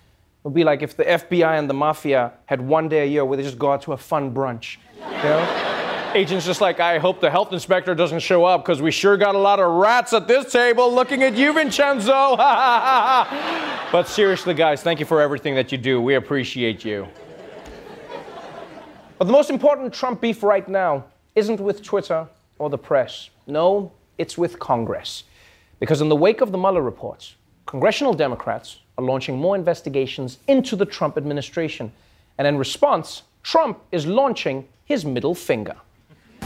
would 0.44 0.56
be 0.56 0.64
like 0.64 0.82
if 0.82 0.98
the 0.98 1.04
FBI 1.04 1.60
and 1.60 1.70
the 1.70 1.76
mafia 1.76 2.34
had 2.48 2.62
one 2.62 2.90
day 2.90 3.04
a 3.04 3.06
year 3.06 3.24
where 3.24 3.38
they 3.38 3.44
just 3.44 3.60
go 3.60 3.74
out 3.74 3.84
to 3.84 3.94
a 3.94 3.98
fun 3.98 4.34
brunch. 4.34 4.78
You 4.98 5.12
know? 5.12 5.83
Agent's 6.16 6.46
just 6.46 6.62
like, 6.62 6.80
I 6.80 7.00
hope 7.00 7.20
the 7.20 7.32
health 7.32 7.52
inspector 7.54 7.96
doesn't 7.96 8.20
show 8.20 8.46
up 8.46 8.64
because 8.64 8.84
we 8.84 8.92
sure 8.92 9.18
got 9.18 9.34
a 9.34 9.40
lot 9.40 9.60
of 9.60 9.72
rats 9.72 10.14
at 10.14 10.28
this 10.28 10.52
table 10.52 10.94
looking 10.94 11.24
at 11.24 11.36
you, 11.36 11.54
Vincenzo. 11.54 12.36
but 12.38 14.04
seriously, 14.04 14.54
guys, 14.54 14.84
thank 14.84 15.00
you 15.00 15.08
for 15.08 15.22
everything 15.22 15.56
that 15.56 15.72
you 15.72 15.78
do. 15.80 16.00
We 16.00 16.14
appreciate 16.14 16.86
you. 16.86 17.08
But 19.18 19.26
the 19.26 19.32
most 19.32 19.50
important 19.50 19.92
Trump 19.92 20.22
beef 20.22 20.44
right 20.44 20.68
now 20.68 21.06
isn't 21.34 21.60
with 21.60 21.82
Twitter 21.82 22.28
or 22.60 22.70
the 22.70 22.78
press. 22.78 23.32
No, 23.48 23.92
it's 24.20 24.38
with 24.38 24.60
Congress. 24.60 25.24
Because 25.80 26.02
in 26.02 26.10
the 26.10 26.16
wake 26.16 26.42
of 26.42 26.52
the 26.52 26.58
Mueller 26.60 26.84
reports, 26.84 27.36
congressional 27.66 28.14
Democrats 28.14 28.82
are 29.00 29.04
launching 29.04 29.36
more 29.36 29.56
investigations 29.56 30.38
into 30.48 30.76
the 30.76 30.86
Trump 30.86 31.18
administration. 31.18 31.92
And 32.38 32.48
in 32.48 32.58
response, 32.58 33.24
Trump 33.42 33.80
is 33.92 34.06
launching 34.06 34.68
his 34.86 35.06
middle 35.06 35.34
finger. 35.34 35.76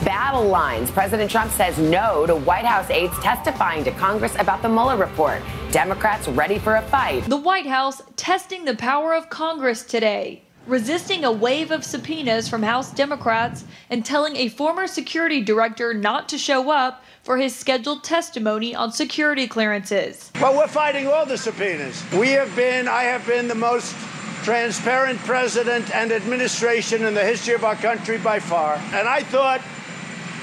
Battle 0.04 0.46
lines. 0.46 0.92
President 0.92 1.30
Trump 1.30 1.52
says 1.52 1.78
no 1.78 2.26
to 2.26 2.36
White 2.36 2.66
House 2.66 2.90
aides 2.90 3.18
testifying 3.20 3.84
to 3.84 3.92
Congress 3.92 4.36
about 4.38 4.62
the 4.62 4.70
Mueller 4.70 4.96
report. 4.96 5.42
Democrats 5.72 6.28
ready 6.28 6.60
for 6.60 6.76
a 6.76 6.82
fight. 6.84 7.24
The 7.26 7.38
White 7.38 7.66
House 7.66 8.02
testing 8.16 8.64
the 8.66 8.76
power 8.76 9.14
of 9.14 9.30
Congress 9.30 9.84
today, 9.84 10.44
resisting 10.68 11.26
a 11.26 11.32
wave 11.32 11.72
of 11.72 11.84
subpoenas 11.84 12.48
from 12.48 12.62
House 12.62 12.92
Democrats 12.92 13.66
and 13.90 14.06
telling 14.06 14.36
a 14.36 14.50
former 14.50 14.86
security 14.86 15.42
director 15.42 15.94
not 15.94 16.30
to 16.30 16.38
show 16.38 16.70
up 16.70 17.04
for 17.24 17.38
his 17.38 17.56
scheduled 17.56 18.04
testimony 18.04 18.76
on 18.76 18.92
security 18.92 19.48
clearances. 19.48 20.32
Well, 20.40 20.56
we're 20.56 20.68
fighting 20.68 21.08
all 21.08 21.26
the 21.26 21.38
subpoenas. 21.38 22.04
We 22.14 22.30
have 22.30 22.56
been, 22.56 22.88
I 22.88 23.04
have 23.04 23.26
been 23.26 23.48
the 23.48 23.56
most 23.56 23.96
transparent 24.44 25.20
president 25.20 25.94
and 25.94 26.12
administration 26.12 27.04
in 27.04 27.14
the 27.14 27.24
history 27.26 27.56
of 27.56 27.66
our 27.66 27.76
country 27.76 28.18
by 28.18 28.40
far. 28.40 28.76
And 28.94 29.08
I 29.08 29.22
thought 29.24 29.62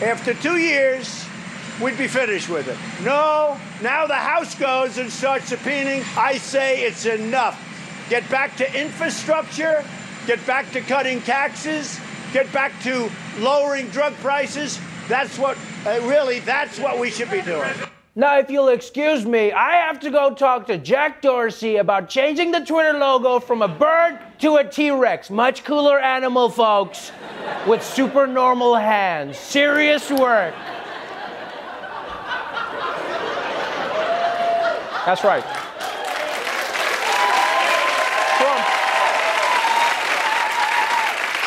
after 0.02 0.34
two 0.34 0.56
years, 0.56 1.24
we'd 1.80 1.98
be 1.98 2.08
finished 2.08 2.48
with 2.48 2.68
it. 2.68 2.76
No, 3.04 3.58
now 3.82 4.06
the 4.06 4.14
House 4.14 4.54
goes 4.54 4.98
and 4.98 5.10
starts 5.10 5.50
subpoenaing. 5.50 6.04
I 6.16 6.38
say 6.38 6.82
it's 6.82 7.06
enough. 7.06 7.60
Get 8.10 8.28
back 8.30 8.56
to 8.56 8.80
infrastructure, 8.80 9.84
get 10.26 10.44
back 10.46 10.70
to 10.72 10.80
cutting 10.80 11.22
taxes, 11.22 11.98
get 12.32 12.52
back 12.52 12.72
to 12.82 13.10
lowering 13.38 13.88
drug 13.88 14.14
prices. 14.14 14.78
That's 15.08 15.38
what, 15.38 15.56
uh, 15.86 16.00
really, 16.02 16.40
that's 16.40 16.78
what 16.78 16.98
we 16.98 17.10
should 17.10 17.30
be 17.30 17.40
doing. 17.42 17.72
Now, 18.16 18.38
if 18.38 18.48
you'll 18.48 18.68
excuse 18.68 19.26
me, 19.26 19.50
I 19.50 19.72
have 19.72 19.98
to 20.00 20.10
go 20.10 20.32
talk 20.32 20.68
to 20.68 20.78
Jack 20.78 21.20
Dorsey 21.20 21.78
about 21.78 22.08
changing 22.08 22.52
the 22.52 22.60
Twitter 22.60 22.96
logo 22.96 23.40
from 23.40 23.60
a 23.60 23.66
bird 23.66 24.20
to 24.38 24.54
a 24.54 24.64
T 24.64 24.92
Rex. 24.92 25.30
Much 25.30 25.64
cooler 25.64 25.98
animal, 25.98 26.48
folks, 26.48 27.10
with 27.66 27.82
super 27.82 28.28
normal 28.28 28.76
hands. 28.76 29.36
Serious 29.36 30.12
work. 30.12 30.54
That's 35.04 35.24
right. 35.24 35.44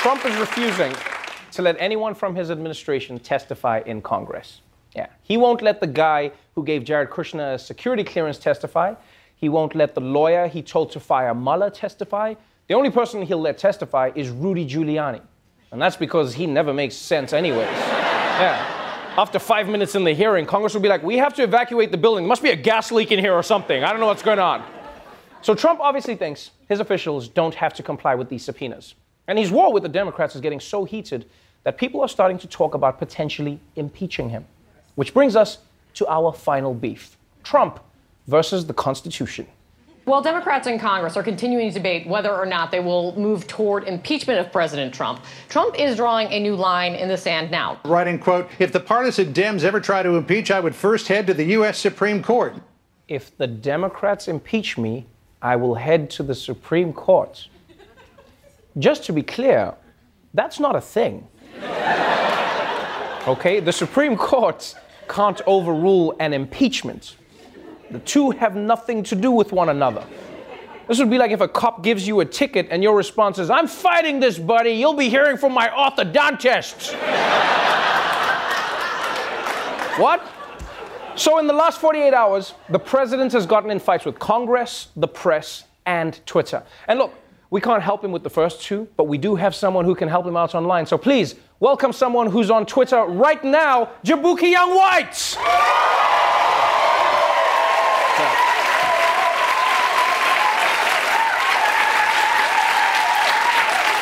Trump, 0.02 0.22
Trump 0.22 0.26
is 0.26 0.36
refusing 0.38 0.94
to 1.54 1.62
let 1.62 1.78
anyone 1.80 2.14
from 2.14 2.36
his 2.36 2.52
administration 2.52 3.20
testify 3.20 3.82
in 3.86 4.02
Congress. 4.02 4.62
Yeah. 4.96 5.08
He 5.22 5.38
won't 5.38 5.62
let 5.62 5.80
the 5.80 5.88
guy 5.88 6.32
who 6.56 6.64
gave 6.64 6.84
Jared 6.84 7.10
Kushner 7.10 7.56
a 7.56 7.60
security 7.60 8.04
clearance 8.04 8.38
testify. 8.38 8.96
He 9.36 9.50
won't 9.50 9.76
let 9.76 9.94
the 9.94 10.02
lawyer 10.02 10.48
he 10.48 10.62
told 10.62 10.92
to 10.92 11.00
fire 11.00 11.34
Mueller 11.34 11.70
testify. 11.70 12.34
The 12.68 12.74
only 12.74 12.90
person 12.90 13.22
he'll 13.22 13.42
let 13.42 13.58
testify 13.58 14.12
is 14.16 14.30
Rudy 14.30 14.68
Giuliani. 14.68 15.22
And 15.72 15.82
that's 15.82 15.96
because 15.96 16.34
he 16.34 16.48
never 16.48 16.74
makes 16.74 16.96
sense, 16.96 17.34
anyways. 17.34 17.68
yeah. 17.68 19.14
After 19.18 19.40
five 19.40 19.68
minutes 19.68 19.96
in 19.96 20.04
the 20.04 20.14
hearing, 20.14 20.46
Congress 20.46 20.74
will 20.74 20.82
be 20.82 20.90
like, 20.90 21.04
we 21.04 21.18
have 21.18 21.34
to 21.36 21.44
evacuate 21.44 21.92
the 21.92 21.98
building. 21.98 22.24
There 22.24 22.30
must 22.30 22.44
be 22.44 22.52
a 22.52 22.56
gas 22.56 22.92
leak 22.92 23.12
in 23.12 23.20
here 23.20 23.34
or 23.34 23.44
something. 23.44 23.84
I 23.84 23.92
don't 23.92 24.00
know 24.00 24.06
what's 24.08 24.22
going 24.22 24.40
on. 24.40 24.64
So 25.42 25.56
Trump 25.56 25.80
obviously 25.80 26.16
thinks 26.16 26.52
his 26.68 26.80
officials 26.80 27.28
don't 27.28 27.56
have 27.56 27.74
to 27.76 27.84
comply 27.84 28.16
with 28.16 28.30
these 28.30 28.44
subpoenas. 28.44 28.96
And 29.28 29.38
his 29.38 29.52
war 29.52 29.74
with 29.74 29.84
the 29.84 29.90
Democrats 29.90 30.36
is 30.36 30.42
getting 30.42 30.60
so 30.60 30.84
heated 30.84 31.30
that 31.64 31.78
people 31.78 32.02
are 32.02 32.08
starting 32.08 32.38
to 32.40 32.48
talk 32.48 32.76
about 32.76 32.98
potentially 32.98 33.60
impeaching 33.76 34.30
him. 34.30 34.46
Which 34.98 35.14
brings 35.14 35.36
us 35.36 35.60
to 35.94 36.08
our 36.08 36.34
final 36.34 36.74
beef 36.74 37.18
Trump 37.44 37.80
versus 38.26 38.66
the 38.66 38.74
Constitution. 38.74 39.46
Well, 40.08 40.24
Democrats 40.24 40.66
in 40.66 40.80
Congress 40.80 41.16
are 41.16 41.22
continuing 41.22 41.68
to 41.68 41.74
debate 41.76 42.08
whether 42.08 42.34
or 42.34 42.48
not 42.48 42.72
they 42.72 42.80
will 42.80 43.16
move 43.16 43.46
toward 43.46 43.84
impeachment 43.84 44.40
of 44.40 44.52
President 44.52 44.92
Trump. 44.92 45.20
Trump 45.50 45.80
is 45.80 45.98
drawing 45.98 46.30
a 46.30 46.40
new 46.40 46.56
line 46.56 46.96
in 46.96 47.10
the 47.10 47.18
sand 47.18 47.52
now. 47.52 47.80
Writing, 47.86 48.18
quote, 48.18 48.50
if 48.58 48.72
the 48.72 48.80
partisan 48.80 49.34
Dems 49.34 49.64
ever 49.64 49.80
try 49.80 50.02
to 50.02 50.16
impeach, 50.16 50.50
I 50.50 50.60
would 50.60 50.74
first 50.74 51.10
head 51.10 51.28
to 51.28 51.34
the 51.36 51.46
U.S. 51.58 51.78
Supreme 51.78 52.24
Court. 52.24 52.56
If 53.08 53.38
the 53.38 53.46
Democrats 53.46 54.28
impeach 54.28 54.80
me, 54.80 55.06
I 55.44 55.58
will 55.58 55.76
head 55.76 56.10
to 56.12 56.24
the 56.24 56.34
Supreme 56.34 56.92
Court. 56.92 57.48
Just 58.80 59.04
to 59.06 59.14
be 59.14 59.22
clear, 59.22 59.76
that's 60.34 60.60
not 60.60 60.76
a 60.76 60.82
thing. 60.82 61.28
Okay? 63.28 63.60
The 63.60 63.74
Supreme 63.74 64.16
Court 64.16 64.74
can't 65.08 65.42
overrule 65.46 66.16
an 66.20 66.34
impeachment. 66.34 67.16
The 67.92 68.00
two 68.00 68.32
have 68.32 68.56
nothing 68.56 69.04
to 69.04 69.16
do 69.16 69.32
with 69.32 69.52
one 69.52 69.70
another. 69.70 70.06
This 70.88 71.00
would 71.00 71.10
be 71.10 71.18
like 71.18 71.32
if 71.32 71.42
a 71.42 71.48
cop 71.48 71.84
gives 71.84 72.08
you 72.08 72.22
a 72.22 72.26
ticket 72.26 72.68
and 72.72 72.82
your 72.82 72.96
response 72.96 73.40
is, 73.40 73.50
I'm 73.50 73.68
fighting 73.68 74.20
this, 74.20 74.40
buddy. 74.40 74.72
You'll 74.72 74.94
be 74.94 75.10
hearing 75.10 75.38
from 75.38 75.54
my 75.54 75.68
orthodontist. 75.68 76.94
what? 80.00 80.26
So, 81.16 81.40
in 81.40 81.48
the 81.48 81.54
last 81.54 81.82
48 81.82 82.14
hours, 82.14 82.54
the 82.70 82.80
president 82.80 83.34
has 83.34 83.46
gotten 83.46 83.72
in 83.72 83.80
fights 83.80 84.06
with 84.06 84.20
Congress, 84.20 84.90
the 84.96 85.08
press, 85.08 85.64
and 85.86 86.20
Twitter. 86.26 86.64
And 86.88 87.00
look, 87.00 87.14
we 87.50 87.62
can't 87.62 87.82
help 87.82 88.04
him 88.04 88.12
with 88.12 88.24
the 88.24 88.30
first 88.30 88.62
two, 88.62 88.88
but 88.98 89.06
we 89.06 89.18
do 89.18 89.36
have 89.36 89.56
someone 89.56 89.86
who 89.86 89.96
can 89.96 90.10
help 90.10 90.26
him 90.26 90.36
out 90.36 90.54
online. 90.54 90.86
So 90.86 90.98
please 90.98 91.36
welcome 91.60 91.94
someone 91.94 92.30
who's 92.30 92.52
on 92.52 92.66
Twitter 92.66 93.04
right 93.06 93.44
now, 93.44 93.92
Jaboukie 94.04 94.52
Young 94.52 94.76
White. 94.76 95.38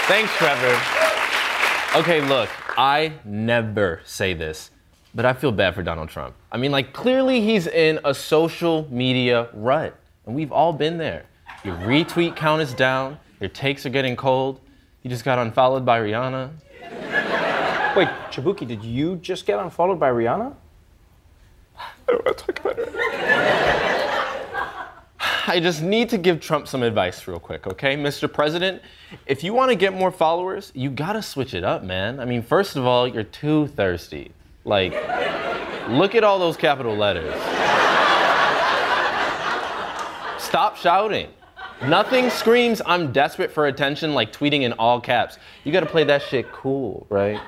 Thanks, 0.07 0.31
Trevor. 0.37 0.79
Okay, 1.95 2.21
look, 2.21 2.49
I 2.77 3.13
never 3.23 4.01
say 4.05 4.33
this, 4.33 4.69
but 5.15 5.25
I 5.25 5.33
feel 5.33 5.51
bad 5.51 5.73
for 5.73 5.81
Donald 5.81 6.09
Trump. 6.09 6.35
I 6.51 6.57
mean, 6.57 6.71
like, 6.71 6.93
clearly 6.93 7.41
he's 7.41 7.65
in 7.67 7.99
a 8.05 8.13
social 8.13 8.87
media 8.91 9.49
rut, 9.53 9.95
and 10.25 10.35
we've 10.35 10.51
all 10.51 10.73
been 10.73 10.97
there. 10.97 11.25
Your 11.63 11.75
retweet 11.77 12.35
count 12.35 12.61
is 12.61 12.73
down, 12.73 13.17
your 13.45 13.51
takes 13.51 13.85
are 13.85 13.89
getting 13.89 14.15
cold. 14.15 14.59
You 15.03 15.09
just 15.11 15.23
got 15.23 15.37
unfollowed 15.37 15.85
by 15.85 15.99
Rihanna. 15.99 16.49
Wait, 17.95 18.07
Jaboukie, 18.31 18.67
did 18.67 18.83
you 18.83 19.17
just 19.17 19.45
get 19.45 19.59
unfollowed 19.59 19.99
by 19.99 20.09
Rihanna? 20.09 20.51
I 21.77 21.85
don't 22.07 22.25
want 22.25 22.39
to 22.39 22.43
talk 22.43 22.59
about 22.59 22.79
it. 22.79 22.89
I 25.47 25.59
just 25.59 25.83
need 25.83 26.09
to 26.09 26.17
give 26.17 26.39
Trump 26.39 26.67
some 26.67 26.81
advice 26.81 27.27
real 27.27 27.39
quick, 27.39 27.67
okay? 27.67 27.95
Mr. 27.95 28.31
President, 28.31 28.81
if 29.27 29.43
you 29.43 29.53
want 29.53 29.69
to 29.69 29.75
get 29.75 29.93
more 29.93 30.11
followers, 30.11 30.71
you 30.73 30.89
gotta 30.89 31.21
switch 31.21 31.53
it 31.53 31.63
up, 31.63 31.83
man. 31.83 32.19
I 32.19 32.25
mean, 32.25 32.41
first 32.41 32.75
of 32.75 32.87
all, 32.87 33.07
you're 33.07 33.25
too 33.25 33.67
thirsty. 33.67 34.31
Like, 34.63 34.93
look 35.87 36.15
at 36.15 36.23
all 36.23 36.39
those 36.39 36.57
capital 36.57 36.95
letters. 36.95 37.31
Stop 40.41 40.77
shouting. 40.77 41.29
Nothing 41.83 42.29
screams 42.29 42.81
I'm 42.85 43.11
desperate 43.11 43.51
for 43.51 43.67
attention 43.67 44.13
like 44.13 44.31
tweeting 44.31 44.61
in 44.61 44.71
all 44.73 45.01
caps. 45.01 45.37
You 45.65 45.73
gotta 45.73 45.85
play 45.85 46.05
that 46.05 46.21
shit 46.21 46.51
cool, 46.51 47.05
right? 47.09 47.39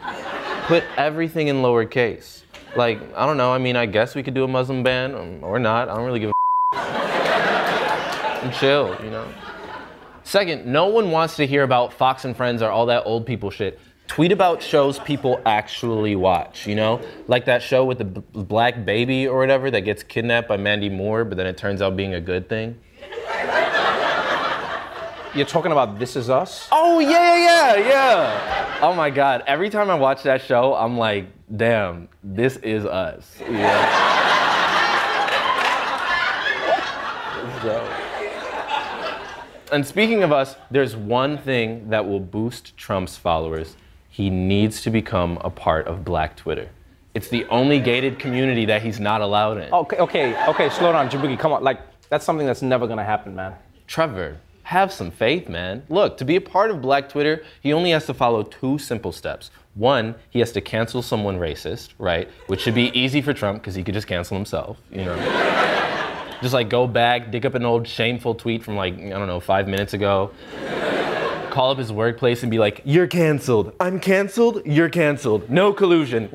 Put 0.67 0.83
everything 0.97 1.47
in 1.47 1.57
lowercase. 1.57 2.43
Like, 2.75 2.99
I 3.15 3.25
don't 3.25 3.37
know, 3.37 3.53
I 3.53 3.57
mean, 3.57 3.77
I 3.77 3.85
guess 3.85 4.15
we 4.15 4.23
could 4.23 4.33
do 4.33 4.43
a 4.43 4.47
Muslim 4.47 4.83
ban 4.83 5.15
um, 5.15 5.43
or 5.43 5.59
not. 5.59 5.87
I 5.89 5.95
don't 5.95 6.05
really 6.05 6.19
give 6.19 6.31
a 6.73 6.77
and 6.77 8.53
chill, 8.59 8.97
you 9.01 9.09
know? 9.09 9.27
Second, 10.23 10.65
no 10.65 10.87
one 10.87 11.09
wants 11.09 11.37
to 11.37 11.47
hear 11.47 11.63
about 11.63 11.93
Fox 11.93 12.25
and 12.25 12.35
Friends 12.35 12.61
or 12.61 12.69
all 12.69 12.85
that 12.87 13.03
old 13.05 13.25
people 13.25 13.49
shit. 13.49 13.79
Tweet 14.07 14.33
about 14.33 14.61
shows 14.61 14.99
people 14.99 15.41
actually 15.45 16.17
watch, 16.17 16.67
you 16.67 16.75
know? 16.75 17.01
Like 17.27 17.45
that 17.45 17.61
show 17.63 17.85
with 17.85 17.97
the 17.97 18.05
b- 18.05 18.23
black 18.33 18.83
baby 18.85 19.27
or 19.27 19.39
whatever 19.39 19.71
that 19.71 19.81
gets 19.81 20.03
kidnapped 20.03 20.49
by 20.49 20.57
Mandy 20.57 20.89
Moore, 20.89 21.23
but 21.23 21.37
then 21.37 21.47
it 21.47 21.57
turns 21.57 21.81
out 21.81 21.95
being 21.95 22.13
a 22.13 22.21
good 22.21 22.49
thing. 22.49 22.77
You're 25.37 25.45
talking 25.45 25.71
about 25.71 25.99
This 25.99 26.15
Is 26.15 26.31
Us? 26.31 26.67
Oh, 26.71 26.97
yeah, 26.99 27.09
yeah, 27.37 27.75
yeah, 27.75 27.87
yeah. 27.89 28.79
Oh 28.81 28.91
my 28.95 29.11
God. 29.11 29.43
Every 29.45 29.69
time 29.69 29.91
I 29.91 29.93
watch 29.95 30.23
that 30.23 30.41
show, 30.41 30.73
I'm 30.73 30.97
like, 30.97 31.27
damn, 31.55 32.09
this 32.23 32.57
is 32.57 32.85
us. 32.85 33.37
Yeah. 33.47 34.23
So- 37.61 37.87
And 39.71 39.85
speaking 39.85 40.21
of 40.23 40.31
us, 40.31 40.55
there's 40.71 40.95
one 40.95 41.37
thing 41.39 41.89
that 41.89 42.07
will 42.07 42.19
boost 42.19 42.75
Trump's 42.77 43.17
followers. 43.17 43.75
He 44.09 44.29
needs 44.29 44.81
to 44.83 44.89
become 44.91 45.37
a 45.41 45.49
part 45.49 45.87
of 45.87 46.03
Black 46.05 46.35
Twitter. 46.35 46.69
It's 47.15 47.29
the 47.29 47.45
only 47.47 47.79
gated 47.79 48.19
community 48.19 48.65
that 48.65 48.81
he's 48.83 48.99
not 48.99 49.21
allowed 49.21 49.57
in. 49.57 49.73
Okay, 49.73 49.97
okay, 49.97 50.47
okay, 50.47 50.69
slow 50.69 50.91
down, 50.93 51.09
Jaboukie, 51.09 51.37
come 51.37 51.51
on. 51.51 51.63
Like, 51.63 51.79
that's 52.09 52.23
something 52.25 52.45
that's 52.45 52.61
never 52.61 52.85
gonna 52.87 53.03
happen, 53.03 53.35
man. 53.35 53.53
Trevor, 53.87 54.37
have 54.67 54.91
some 54.91 55.09
faith, 55.09 55.47
man. 55.47 55.81
Look, 55.87 56.17
to 56.17 56.25
be 56.25 56.35
a 56.35 56.41
part 56.41 56.71
of 56.71 56.81
Black 56.81 57.07
Twitter, 57.07 57.41
he 57.61 57.71
only 57.71 57.91
has 57.91 58.05
to 58.07 58.13
follow 58.13 58.43
two 58.43 58.77
simple 58.77 59.13
steps. 59.13 59.49
One, 59.75 60.13
he 60.29 60.39
has 60.39 60.51
to 60.51 60.59
cancel 60.59 61.01
someone 61.01 61.37
racist, 61.39 61.91
right? 61.97 62.29
Which 62.47 62.59
should 62.59 62.75
be 62.75 62.91
easy 62.97 63.21
for 63.21 63.33
Trump 63.33 63.61
because 63.61 63.75
he 63.75 63.83
could 63.83 63.93
just 63.93 64.07
cancel 64.07 64.35
himself, 64.35 64.77
you 64.91 65.05
know. 65.05 65.15
just 66.41 66.53
like 66.53 66.67
go 66.67 66.85
back, 66.85 67.31
dig 67.31 67.45
up 67.45 67.55
an 67.55 67.63
old 67.63 67.87
shameful 67.87 68.35
tweet 68.35 68.61
from 68.61 68.75
like, 68.75 68.95
I 68.95 69.11
don't 69.11 69.27
know, 69.27 69.39
five 69.39 69.69
minutes 69.69 69.93
ago. 69.93 70.31
Call 71.49 71.71
up 71.71 71.77
his 71.77 71.93
workplace 71.93 72.43
and 72.43 72.51
be 72.51 72.59
like, 72.59 72.81
You're 72.83 73.07
canceled. 73.07 73.71
I'm 73.79 74.01
canceled. 74.01 74.63
You're 74.65 74.89
canceled. 74.89 75.49
No 75.49 75.71
collusion. 75.71 76.27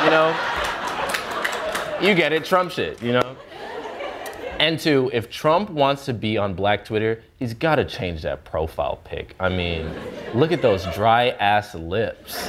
You 0.04 0.10
know? 0.10 2.08
You 2.08 2.14
get 2.16 2.32
it, 2.32 2.44
Trump 2.44 2.72
shit, 2.72 3.00
you 3.00 3.12
know? 3.12 3.25
And 4.58 4.78
two, 4.78 5.10
if 5.12 5.30
Trump 5.30 5.68
wants 5.70 6.06
to 6.06 6.14
be 6.14 6.38
on 6.38 6.54
Black 6.54 6.84
Twitter, 6.84 7.22
he's 7.38 7.52
got 7.52 7.76
to 7.76 7.84
change 7.84 8.22
that 8.22 8.44
profile 8.44 9.00
pic. 9.04 9.34
I 9.38 9.50
mean, 9.50 9.90
look 10.34 10.50
at 10.50 10.62
those 10.62 10.84
dry 10.94 11.28
ass 11.30 11.74
lips. 11.74 12.48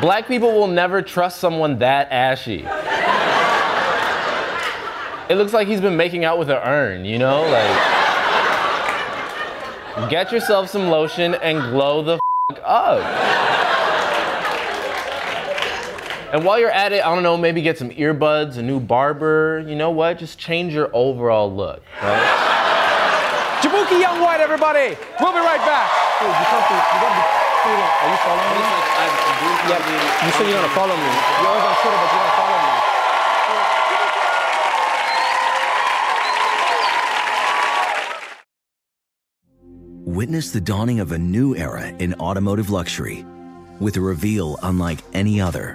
Black 0.00 0.28
people 0.28 0.52
will 0.52 0.68
never 0.68 1.00
trust 1.02 1.40
someone 1.40 1.78
that 1.78 2.12
ashy. 2.12 2.64
It 5.28 5.34
looks 5.36 5.52
like 5.52 5.66
he's 5.66 5.80
been 5.80 5.96
making 5.96 6.24
out 6.24 6.38
with 6.38 6.50
an 6.50 6.58
urn, 6.58 7.04
you 7.04 7.18
know? 7.18 7.42
Like, 7.42 7.70
get 10.10 10.30
yourself 10.30 10.68
some 10.70 10.88
lotion 10.88 11.34
and 11.36 11.70
glow 11.70 12.02
the 12.02 12.18
f- 12.52 12.60
up. 12.64 13.67
And 16.30 16.44
while 16.44 16.60
you're 16.60 16.70
at 16.70 16.92
it, 16.92 17.00
I 17.04 17.14
don't 17.14 17.22
know, 17.22 17.38
maybe 17.38 17.62
get 17.62 17.78
some 17.78 17.88
earbuds, 17.88 18.58
a 18.58 18.62
new 18.62 18.80
barber. 18.80 19.64
You 19.66 19.74
know 19.74 19.90
what? 19.90 20.18
Just 20.18 20.38
change 20.38 20.74
your 20.74 20.90
overall 20.92 21.50
look, 21.50 21.82
right? 22.02 22.20
Jaboukie 23.62 23.98
Young 23.98 24.20
White, 24.20 24.40
everybody. 24.40 24.94
We'll 25.20 25.32
be 25.32 25.40
right 25.40 25.64
back. 25.64 25.88
Dude, 26.20 26.28
you 26.28 26.46
can't 26.52 26.68
be, 26.68 26.74
you 26.76 27.00
gotta 27.00 27.16
be 27.16 27.24
tweeting. 27.64 27.80
Are 27.80 28.10
you 28.12 28.18
following 28.28 28.44
me? 28.44 28.60
Yeah, 29.68 29.80
you 30.26 30.32
said 30.32 30.44
you're 30.44 30.60
gonna 30.60 30.68
follow 30.76 30.96
me. 30.96 31.08
You're 31.40 31.48
always 31.48 31.64
on 31.64 31.74
Twitter, 31.80 31.96
but 31.96 32.12
you're 32.12 32.20
gonna 32.20 32.36
follow 32.36 32.60
me. 32.60 32.76
Witness 40.14 40.50
the 40.50 40.60
dawning 40.60 41.00
of 41.00 41.12
a 41.12 41.18
new 41.18 41.56
era 41.56 41.88
in 41.98 42.12
automotive 42.14 42.68
luxury 42.70 43.24
with 43.80 43.96
a 43.96 44.00
reveal 44.00 44.58
unlike 44.62 44.98
any 45.14 45.40
other 45.40 45.74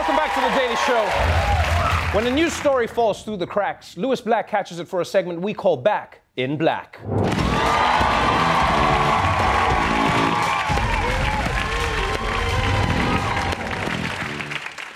Welcome 0.00 0.16
back 0.16 0.34
to 0.34 0.40
the 0.40 0.58
Daily 0.58 0.76
Show. 0.86 2.16
When 2.16 2.26
a 2.26 2.34
news 2.34 2.54
story 2.54 2.86
falls 2.86 3.22
through 3.22 3.36
the 3.36 3.46
cracks, 3.46 3.98
Lewis 3.98 4.22
Black 4.22 4.48
catches 4.48 4.78
it 4.78 4.88
for 4.88 5.02
a 5.02 5.04
segment 5.04 5.42
we 5.42 5.52
call 5.52 5.76
Back 5.76 6.22
in 6.36 6.56
Black. 6.56 6.98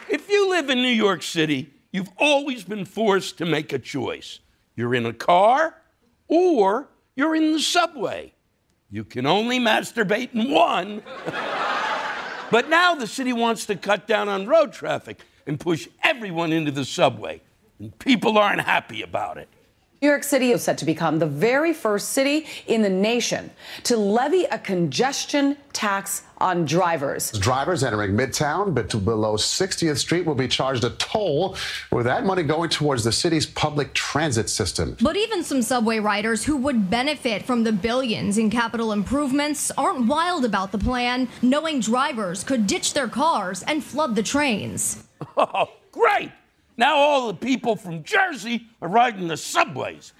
If 0.09 0.31
you 0.31 0.49
live 0.49 0.71
in 0.71 0.79
New 0.79 0.89
York 0.89 1.23
City, 1.23 1.71
you've 1.93 2.11
always 2.17 2.65
been 2.65 2.87
forced 2.87 3.37
to 3.37 3.45
make 3.45 3.75
a 3.75 3.79
choice. 3.79 4.41
You're 4.75 4.95
in 4.95 5.05
a 5.05 5.13
car 5.13 5.83
or 6.29 6.89
you're 7.15 7.37
in 7.37 7.53
the 7.53 7.61
subway. 7.61 8.33
You 8.89 9.05
can 9.05 9.27
only 9.27 9.61
masturbate 9.61 10.33
in 10.33 10.51
one. 10.51 11.03
but 12.51 12.69
now 12.69 12.95
the 12.95 13.07
city 13.07 13.33
wants 13.33 13.67
to 13.67 13.77
cut 13.77 14.07
down 14.07 14.29
on 14.29 14.47
road 14.47 14.73
traffic 14.73 15.21
and 15.47 15.59
push 15.59 15.89
everyone 16.03 16.53
into 16.53 16.71
the 16.71 16.85
subway. 16.85 17.41
And 17.79 17.97
people 17.99 18.39
aren't 18.39 18.63
happy 18.63 19.03
about 19.03 19.39
it. 19.39 19.49
New 20.05 20.11
York 20.11 20.23
City 20.23 20.51
is 20.51 20.63
set 20.63 20.77
to 20.77 20.85
become 20.85 21.19
the 21.19 21.25
very 21.25 21.73
first 21.73 22.11
city 22.11 22.47
in 22.67 22.83
the 22.83 22.91
nation 22.91 23.51
to 23.85 23.97
levy 23.97 24.45
a 24.45 24.59
congestion 24.59 25.57
tax 25.73 26.25
on 26.37 26.67
drivers. 26.67 27.33
Drivers 27.33 27.83
entering 27.83 28.11
Midtown 28.11 28.75
but 28.75 28.91
below 29.03 29.37
60th 29.37 29.97
Street 29.97 30.27
will 30.27 30.35
be 30.35 30.47
charged 30.47 30.85
a 30.85 30.91
toll, 30.91 31.57
with 31.91 32.05
that 32.05 32.27
money 32.27 32.43
going 32.43 32.69
towards 32.69 33.03
the 33.03 33.13
city's 33.13 33.47
public 33.47 33.95
transit 33.95 34.51
system. 34.51 34.95
But 35.01 35.17
even 35.17 35.43
some 35.43 35.63
subway 35.63 36.01
riders 36.01 36.45
who 36.45 36.59
would 36.59 36.91
benefit 36.91 37.43
from 37.43 37.65
the 37.65 37.73
billions 37.73 38.37
in 38.37 38.51
capital 38.51 38.93
improvements 38.93 39.71
aren't 39.71 40.07
wild 40.07 40.45
about 40.45 40.71
the 40.71 40.77
plan, 40.77 41.31
knowing 41.41 41.81
drivers 41.81 42.45
could 42.45 42.67
ditch 42.67 42.93
their 42.93 43.09
cars 43.09 43.63
and 43.63 43.83
flood 43.83 44.17
the 44.17 44.23
trains. 44.23 45.03
Oh, 45.39 45.71
great! 45.91 46.31
Now 46.77 46.97
all 46.97 47.29
the 47.29 47.35
people 47.35 47.77
from 47.77 48.03
Jersey 48.03 48.67
are 48.83 48.89
riding 48.89 49.29
the 49.29 49.37
subways. 49.37 50.13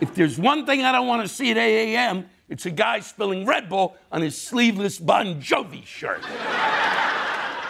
If 0.00 0.14
there's 0.14 0.36
one 0.38 0.66
thing 0.66 0.82
I 0.82 0.90
don't 0.90 1.06
want 1.06 1.22
to 1.22 1.28
see 1.28 1.50
at 1.52 1.56
8 1.56 1.94
a.m., 1.94 2.28
it's 2.48 2.66
a 2.66 2.70
guy 2.70 3.00
spilling 3.00 3.46
Red 3.46 3.68
Bull 3.68 3.96
on 4.10 4.20
his 4.20 4.36
sleeveless 4.36 4.98
Bon 4.98 5.40
Jovi 5.40 5.86
shirt. 5.86 6.22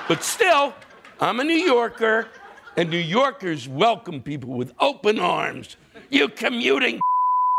but 0.08 0.22
still, 0.22 0.74
I'm 1.20 1.40
a 1.40 1.44
New 1.44 1.54
Yorker, 1.54 2.28
and 2.76 2.90
New 2.90 2.96
Yorkers 2.96 3.68
welcome 3.68 4.22
people 4.22 4.50
with 4.54 4.72
open 4.80 5.20
arms. 5.20 5.76
You 6.10 6.28
commuting. 6.28 7.00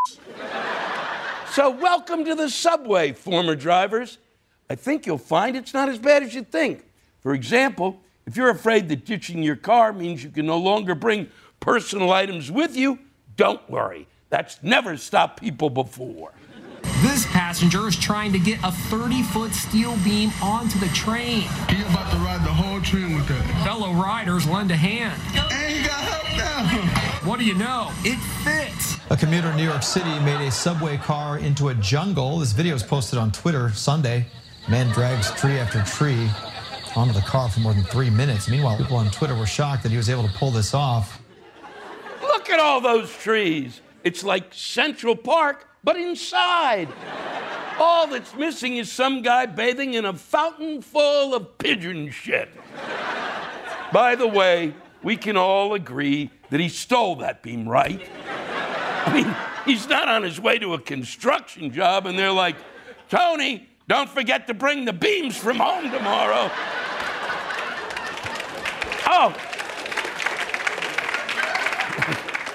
so, 1.51 1.69
welcome 1.69 2.25
to 2.25 2.35
the 2.35 2.49
subway, 2.49 3.13
former 3.13 3.55
drivers. 3.55 4.17
I 4.69 4.75
think 4.75 5.05
you'll 5.05 5.17
find 5.17 5.55
it's 5.55 5.73
not 5.73 5.87
as 5.87 5.99
bad 5.99 6.23
as 6.23 6.33
you 6.33 6.43
think. 6.43 6.83
For 7.21 7.33
example, 7.33 8.01
if 8.25 8.37
you're 8.37 8.49
afraid 8.49 8.89
that 8.89 9.05
ditching 9.05 9.43
your 9.43 9.55
car 9.55 9.93
means 9.93 10.23
you 10.23 10.29
can 10.29 10.45
no 10.45 10.57
longer 10.57 10.95
bring 10.95 11.29
personal 11.59 12.11
items 12.11 12.51
with 12.51 12.75
you, 12.75 12.99
don't 13.35 13.67
worry. 13.69 14.07
That's 14.29 14.61
never 14.63 14.97
stopped 14.97 15.41
people 15.41 15.69
before. 15.69 16.33
This 17.01 17.25
passenger 17.27 17.87
is 17.87 17.95
trying 17.95 18.31
to 18.33 18.39
get 18.39 18.59
a 18.63 18.71
30 18.71 19.23
foot 19.23 19.53
steel 19.53 19.95
beam 20.03 20.31
onto 20.41 20.79
the 20.79 20.87
train. 20.87 21.41
He 21.69 21.81
about 21.81 22.11
to 22.11 22.17
ride 22.17 22.41
the 22.41 22.53
whole 22.53 22.81
train 22.81 23.15
with 23.15 23.27
that. 23.27 23.63
Fellow 23.63 23.93
riders 23.93 24.47
lend 24.47 24.71
a 24.71 24.75
hand. 24.75 25.21
And 25.35 25.73
he 25.73 25.83
got 25.85 25.99
help 26.03 26.37
now. 26.37 27.29
What 27.29 27.39
do 27.39 27.45
you 27.45 27.55
know? 27.55 27.91
It 28.03 28.17
fits. 28.43 28.97
A 29.09 29.17
commuter 29.17 29.49
in 29.49 29.57
New 29.57 29.63
York 29.63 29.83
City 29.83 30.19
made 30.21 30.45
a 30.45 30.51
subway 30.51 30.97
car 30.97 31.37
into 31.37 31.69
a 31.69 31.75
jungle. 31.75 32.39
This 32.39 32.51
video 32.51 32.75
is 32.75 32.83
posted 32.83 33.19
on 33.19 33.31
Twitter 33.31 33.69
Sunday. 33.73 34.25
Man 34.69 34.89
drags 34.91 35.31
tree 35.31 35.57
after 35.57 35.83
tree 35.83 36.29
onto 36.95 37.13
the 37.13 37.21
car 37.21 37.49
for 37.49 37.59
more 37.59 37.73
than 37.73 37.83
three 37.83 38.09
minutes. 38.09 38.47
Meanwhile, 38.47 38.77
people 38.77 38.97
on 38.97 39.09
Twitter 39.11 39.35
were 39.35 39.45
shocked 39.45 39.83
that 39.83 39.89
he 39.89 39.97
was 39.97 40.09
able 40.09 40.27
to 40.27 40.33
pull 40.33 40.51
this 40.51 40.73
off. 40.73 41.21
Look 42.21 42.49
at 42.49 42.59
all 42.59 42.81
those 42.81 43.15
trees. 43.17 43.81
It's 44.03 44.23
like 44.23 44.53
Central 44.53 45.15
Park, 45.15 45.67
but 45.83 45.95
inside. 45.95 46.89
All 47.79 48.07
that's 48.07 48.35
missing 48.35 48.77
is 48.77 48.91
some 48.91 49.21
guy 49.21 49.45
bathing 49.45 49.95
in 49.95 50.05
a 50.05 50.13
fountain 50.13 50.81
full 50.81 51.33
of 51.33 51.57
pigeon 51.57 52.11
shit. 52.11 52.49
By 53.91 54.15
the 54.15 54.27
way, 54.27 54.73
we 55.01 55.17
can 55.17 55.37
all 55.37 55.73
agree 55.73 56.31
that 56.49 56.59
he 56.59 56.69
stole 56.69 57.15
that 57.17 57.41
beam, 57.43 57.67
right? 57.67 58.07
I 59.05 59.13
mean, 59.13 59.35
he's 59.65 59.87
not 59.87 60.07
on 60.07 60.23
his 60.23 60.39
way 60.39 60.59
to 60.59 60.73
a 60.73 60.79
construction 60.79 61.71
job, 61.71 62.05
and 62.05 62.17
they're 62.17 62.31
like, 62.31 62.55
Tony, 63.09 63.67
don't 63.93 64.09
forget 64.09 64.47
to 64.47 64.55
bring 64.55 64.85
the 64.85 64.91
beams 64.91 65.37
from 65.37 65.57
home 65.57 65.91
tomorrow. 65.91 66.49
Oh. 69.05 69.35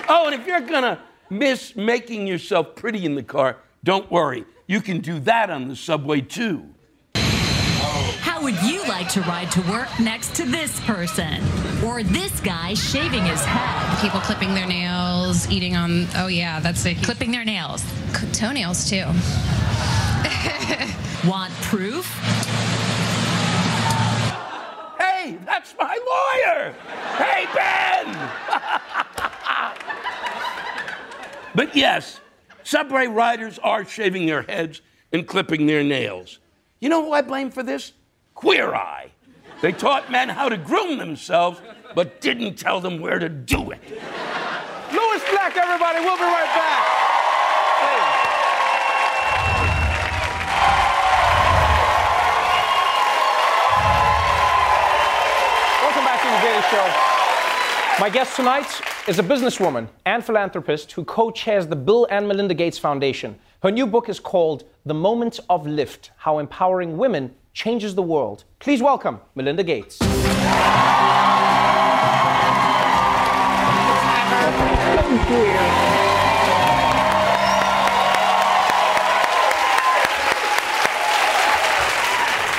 Oh, 0.09 0.27
and 0.27 0.35
if 0.35 0.45
you're 0.49 0.63
gonna 0.63 1.01
miss 1.31 1.77
making 1.77 2.27
yourself 2.27 2.75
pretty 2.75 3.05
in 3.05 3.15
the 3.15 3.23
car, 3.23 3.59
don't 3.85 4.11
worry. 4.11 4.47
You 4.67 4.81
can 4.81 4.99
do 4.99 5.21
that 5.21 5.49
on 5.49 5.69
the 5.69 5.77
subway 5.77 6.23
too. 6.23 6.75
How 7.15 8.43
would 8.43 8.61
you 8.63 8.83
like 8.89 9.09
to 9.11 9.21
ride 9.21 9.53
to 9.53 9.61
work 9.71 9.89
next 10.01 10.35
to 10.37 10.45
this 10.45 10.81
person? 10.81 11.41
Or 11.85 12.03
this 12.03 12.41
guy 12.41 12.75
shaving 12.75 13.25
his 13.25 13.45
head? 13.45 14.01
People 14.01 14.19
clipping 14.19 14.55
their 14.55 14.67
nails, 14.67 15.49
eating 15.53 15.77
on, 15.77 16.09
oh 16.17 16.27
yeah, 16.27 16.59
that's 16.59 16.85
it. 16.85 16.97
Clipping 17.05 17.31
their 17.31 17.45
nails. 17.45 17.85
toenails 18.33 18.91
too. 18.91 19.05
Want 21.27 21.53
proof? 21.63 22.07
Hey, 24.99 25.37
that's 25.45 25.75
my 25.77 25.99
lawyer. 26.47 26.73
Hey, 27.17 27.47
Ben. 27.53 28.31
but 31.57 31.75
yes, 31.75 32.21
subway 32.63 33.09
riders 33.09 33.59
are 33.65 33.85
shaving 33.85 34.27
their 34.27 34.43
heads 34.43 34.81
and 35.13 35.27
clipping 35.27 35.67
their 35.67 35.83
nails. 35.83 36.39
You 36.79 36.89
know 36.89 37.05
who 37.05 37.13
I 37.13 37.23
blame 37.23 37.51
for 37.51 37.65
this? 37.65 37.95
Queer 38.35 38.73
Eye. 38.73 39.11
They 39.61 39.73
taught 39.73 40.13
men 40.13 40.29
how 40.29 40.49
to 40.49 40.57
groom 40.57 40.99
themselves, 40.99 41.61
but 41.97 42.21
didn't 42.21 42.55
tell 42.55 42.81
them 42.81 43.01
where 43.01 43.19
to 43.19 43.29
do 43.29 43.73
it. 43.73 43.81
Lewis 44.93 45.23
Black, 45.31 45.57
everybody. 45.57 45.99
We'll 45.99 46.17
be 46.17 46.23
right 46.23 46.53
back. 46.55 47.08
The 56.19 56.41
Daily 56.43 56.63
Show. 56.63 56.93
My 58.01 58.11
guest 58.13 58.35
tonight 58.35 58.67
is 59.07 59.21
a 59.21 59.23
businesswoman 59.23 59.89
and 60.05 60.25
philanthropist 60.25 60.91
who 60.93 61.05
co 61.05 61.31
chairs 61.31 61.69
the 61.69 61.77
Bill 61.77 62.09
and 62.11 62.27
Melinda 62.27 62.55
Gates 62.55 62.77
Foundation. 62.77 63.39
Her 63.63 63.71
new 63.71 63.87
book 63.87 64.09
is 64.09 64.19
called 64.19 64.65
The 64.85 64.95
Moment 64.95 65.39
of 65.49 65.65
Lift 65.67 66.11
How 66.17 66.39
Empowering 66.39 66.97
Women 66.97 67.35
Changes 67.55 67.95
the 67.95 68.03
World. 68.03 68.43
Please 68.59 68.83
welcome 68.83 69.21
Melinda 69.37 69.63
Gates. 69.63 69.99
Thank 75.29 75.93
you. 75.93 75.98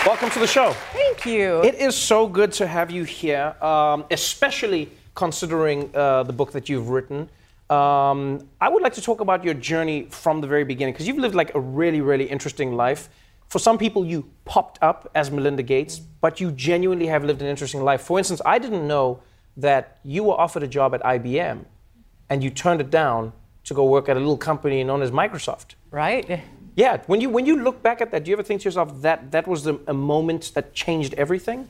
Welcome 0.10 0.32
to 0.32 0.40
the 0.40 0.48
show. 0.48 0.74
Thank 0.92 1.24
you. 1.28 1.62
It 1.62 1.76
is 1.76 1.96
so 1.96 2.28
good 2.28 2.52
to 2.54 2.66
have 2.66 2.90
you 2.90 3.04
here, 3.04 3.56
um, 3.62 4.06
especially 4.10 4.90
considering 5.14 5.96
uh, 5.96 6.24
the 6.24 6.34
book 6.34 6.52
that 6.54 6.68
you've 6.68 6.90
written. 6.90 7.30
Um, 7.70 8.48
I 8.60 8.70
would 8.70 8.82
like 8.82 8.94
to 8.94 9.04
talk 9.04 9.22
about 9.22 9.44
your 9.44 9.54
journey 9.54 10.08
from 10.10 10.42
the 10.42 10.48
very 10.48 10.64
beginning 10.64 10.96
because 10.96 11.08
you've 11.08 11.20
lived 11.20 11.36
like 11.36 11.54
a 11.54 11.60
really, 11.60 12.02
really 12.02 12.26
interesting 12.26 12.76
life. 12.76 13.08
For 13.50 13.60
some 13.60 13.78
people, 13.78 14.04
you 14.04 14.28
popped 14.46 14.80
up 14.82 15.12
as 15.14 15.30
Melinda 15.30 15.62
Gates, 15.62 16.00
but 16.00 16.42
you 16.42 16.54
genuinely 16.54 17.06
have 17.06 17.24
lived 17.24 17.44
an 17.44 17.48
interesting 17.48 17.84
life. 17.84 18.02
For 18.02 18.18
instance, 18.18 18.42
I 18.44 18.58
didn't 18.58 18.88
know 18.88 19.22
that 19.58 20.00
you 20.04 20.24
were 20.24 20.34
offered 20.34 20.64
a 20.64 20.68
job 20.68 20.96
at 20.96 21.04
IBM 21.04 21.66
and 22.32 22.44
you 22.44 22.50
turned 22.50 22.82
it 22.82 22.90
down 22.90 23.32
to 23.66 23.76
go 23.76 23.84
work 23.84 24.10
at 24.10 24.18
a 24.18 24.20
little 24.20 24.38
company 24.38 24.84
known 24.84 25.04
as 25.04 25.12
Microsoft. 25.12 25.76
Right. 25.92 26.42
Yeah. 26.80 27.02
When 27.08 27.20
you 27.20 27.30
when 27.30 27.46
you 27.46 27.58
look 27.62 27.84
back 27.84 28.00
at 28.00 28.10
that, 28.12 28.24
do 28.24 28.32
you 28.32 28.36
ever 28.38 28.44
think 28.44 28.62
to 28.62 28.66
yourself 28.70 29.02
that 29.02 29.32
that 29.32 29.46
was 29.48 29.66
the, 29.66 29.82
a 29.86 29.94
moment 29.94 30.54
that 30.56 30.74
changed 30.74 31.14
everything? 31.16 31.68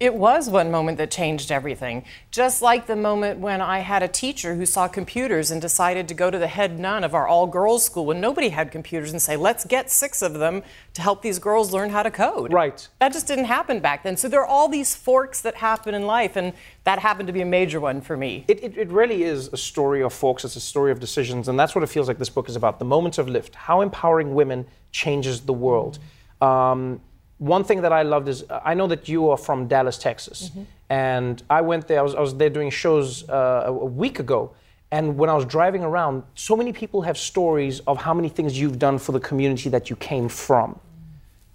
It 0.00 0.14
was 0.14 0.48
one 0.48 0.70
moment 0.70 0.96
that 0.96 1.10
changed 1.10 1.52
everything. 1.52 2.04
Just 2.30 2.62
like 2.62 2.86
the 2.86 2.96
moment 2.96 3.38
when 3.38 3.60
I 3.60 3.80
had 3.80 4.02
a 4.02 4.08
teacher 4.08 4.54
who 4.54 4.64
saw 4.64 4.88
computers 4.88 5.50
and 5.50 5.60
decided 5.60 6.08
to 6.08 6.14
go 6.14 6.30
to 6.30 6.38
the 6.38 6.46
head 6.46 6.80
nun 6.80 7.04
of 7.04 7.14
our 7.14 7.28
all 7.28 7.46
girls 7.46 7.84
school 7.84 8.06
when 8.06 8.18
nobody 8.18 8.48
had 8.48 8.72
computers 8.72 9.12
and 9.12 9.20
say, 9.20 9.36
let's 9.36 9.66
get 9.66 9.90
six 9.90 10.22
of 10.22 10.32
them 10.32 10.62
to 10.94 11.02
help 11.02 11.20
these 11.20 11.38
girls 11.38 11.74
learn 11.74 11.90
how 11.90 12.02
to 12.02 12.10
code. 12.10 12.50
Right. 12.50 12.88
That 12.98 13.12
just 13.12 13.26
didn't 13.26 13.44
happen 13.44 13.80
back 13.80 14.02
then. 14.02 14.16
So 14.16 14.26
there 14.26 14.40
are 14.40 14.46
all 14.46 14.68
these 14.68 14.94
forks 14.94 15.42
that 15.42 15.56
happen 15.56 15.94
in 15.94 16.06
life, 16.06 16.34
and 16.34 16.54
that 16.84 16.98
happened 16.98 17.26
to 17.26 17.34
be 17.34 17.42
a 17.42 17.46
major 17.46 17.78
one 17.78 18.00
for 18.00 18.16
me. 18.16 18.46
It, 18.48 18.64
it, 18.64 18.78
it 18.78 18.88
really 18.88 19.24
is 19.24 19.48
a 19.48 19.58
story 19.58 20.02
of 20.02 20.14
forks. 20.14 20.46
It's 20.46 20.56
a 20.56 20.60
story 20.60 20.92
of 20.92 20.98
decisions, 20.98 21.46
and 21.46 21.60
that's 21.60 21.74
what 21.74 21.84
it 21.84 21.88
feels 21.88 22.08
like 22.08 22.16
this 22.16 22.30
book 22.30 22.48
is 22.48 22.56
about. 22.56 22.78
The 22.78 22.86
moments 22.86 23.18
of 23.18 23.28
lift, 23.28 23.54
how 23.54 23.82
empowering 23.82 24.34
women 24.34 24.64
changes 24.92 25.42
the 25.42 25.52
world. 25.52 25.98
Um, 26.40 27.02
one 27.40 27.64
thing 27.64 27.80
that 27.80 27.92
I 27.92 28.02
loved 28.02 28.28
is 28.28 28.44
uh, 28.50 28.60
I 28.64 28.74
know 28.74 28.86
that 28.86 29.08
you 29.08 29.30
are 29.30 29.36
from 29.38 29.66
Dallas, 29.66 29.96
Texas, 29.96 30.50
and 30.90 31.42
I 31.48 31.62
went 31.62 31.88
there. 31.88 31.98
I 31.98 32.02
was, 32.02 32.14
I 32.14 32.20
was 32.20 32.34
there 32.36 32.50
doing 32.50 32.70
shows 32.70 33.28
uh, 33.28 33.64
a, 33.66 33.72
a 33.72 33.84
week 33.86 34.18
ago, 34.18 34.52
and 34.90 35.16
when 35.16 35.30
I 35.30 35.34
was 35.34 35.46
driving 35.46 35.82
around, 35.82 36.22
so 36.34 36.54
many 36.54 36.72
people 36.72 37.00
have 37.02 37.16
stories 37.16 37.80
of 37.86 37.96
how 37.96 38.12
many 38.12 38.28
things 38.28 38.60
you've 38.60 38.78
done 38.78 38.98
for 38.98 39.12
the 39.12 39.20
community 39.20 39.70
that 39.70 39.88
you 39.88 39.96
came 39.96 40.28
from. 40.28 40.78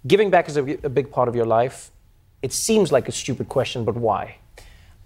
Giving 0.06 0.28
back 0.28 0.48
is 0.48 0.56
a, 0.56 0.62
a 0.84 0.88
big 0.88 1.10
part 1.10 1.28
of 1.28 1.36
your 1.36 1.46
life. 1.46 1.92
It 2.42 2.52
seems 2.52 2.90
like 2.90 3.08
a 3.08 3.12
stupid 3.12 3.48
question, 3.48 3.84
but 3.84 3.94
why? 3.94 4.38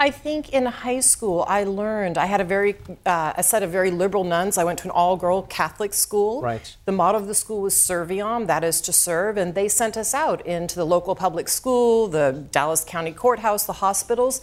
I 0.00 0.10
think 0.10 0.48
in 0.48 0.64
high 0.64 1.00
school 1.00 1.44
I 1.46 1.64
learned 1.64 2.16
I 2.16 2.24
had 2.24 2.40
a 2.40 2.44
very 2.44 2.74
uh, 3.04 3.34
a 3.36 3.42
set 3.42 3.62
of 3.62 3.70
very 3.70 3.90
liberal 3.90 4.24
nuns. 4.24 4.56
I 4.56 4.64
went 4.64 4.78
to 4.78 4.86
an 4.86 4.90
all-girl 4.92 5.42
Catholic 5.42 5.92
school. 5.92 6.40
Right. 6.40 6.74
The 6.86 6.92
motto 6.92 7.18
of 7.18 7.26
the 7.26 7.34
school 7.34 7.60
was 7.60 7.74
Serviam, 7.74 8.46
that 8.46 8.64
is 8.64 8.80
to 8.80 8.94
serve, 8.94 9.36
and 9.36 9.54
they 9.54 9.68
sent 9.68 9.98
us 9.98 10.14
out 10.14 10.44
into 10.46 10.74
the 10.76 10.86
local 10.86 11.14
public 11.14 11.48
school, 11.48 12.08
the 12.08 12.46
Dallas 12.50 12.82
County 12.82 13.12
Courthouse, 13.12 13.66
the 13.66 13.74
hospitals, 13.74 14.40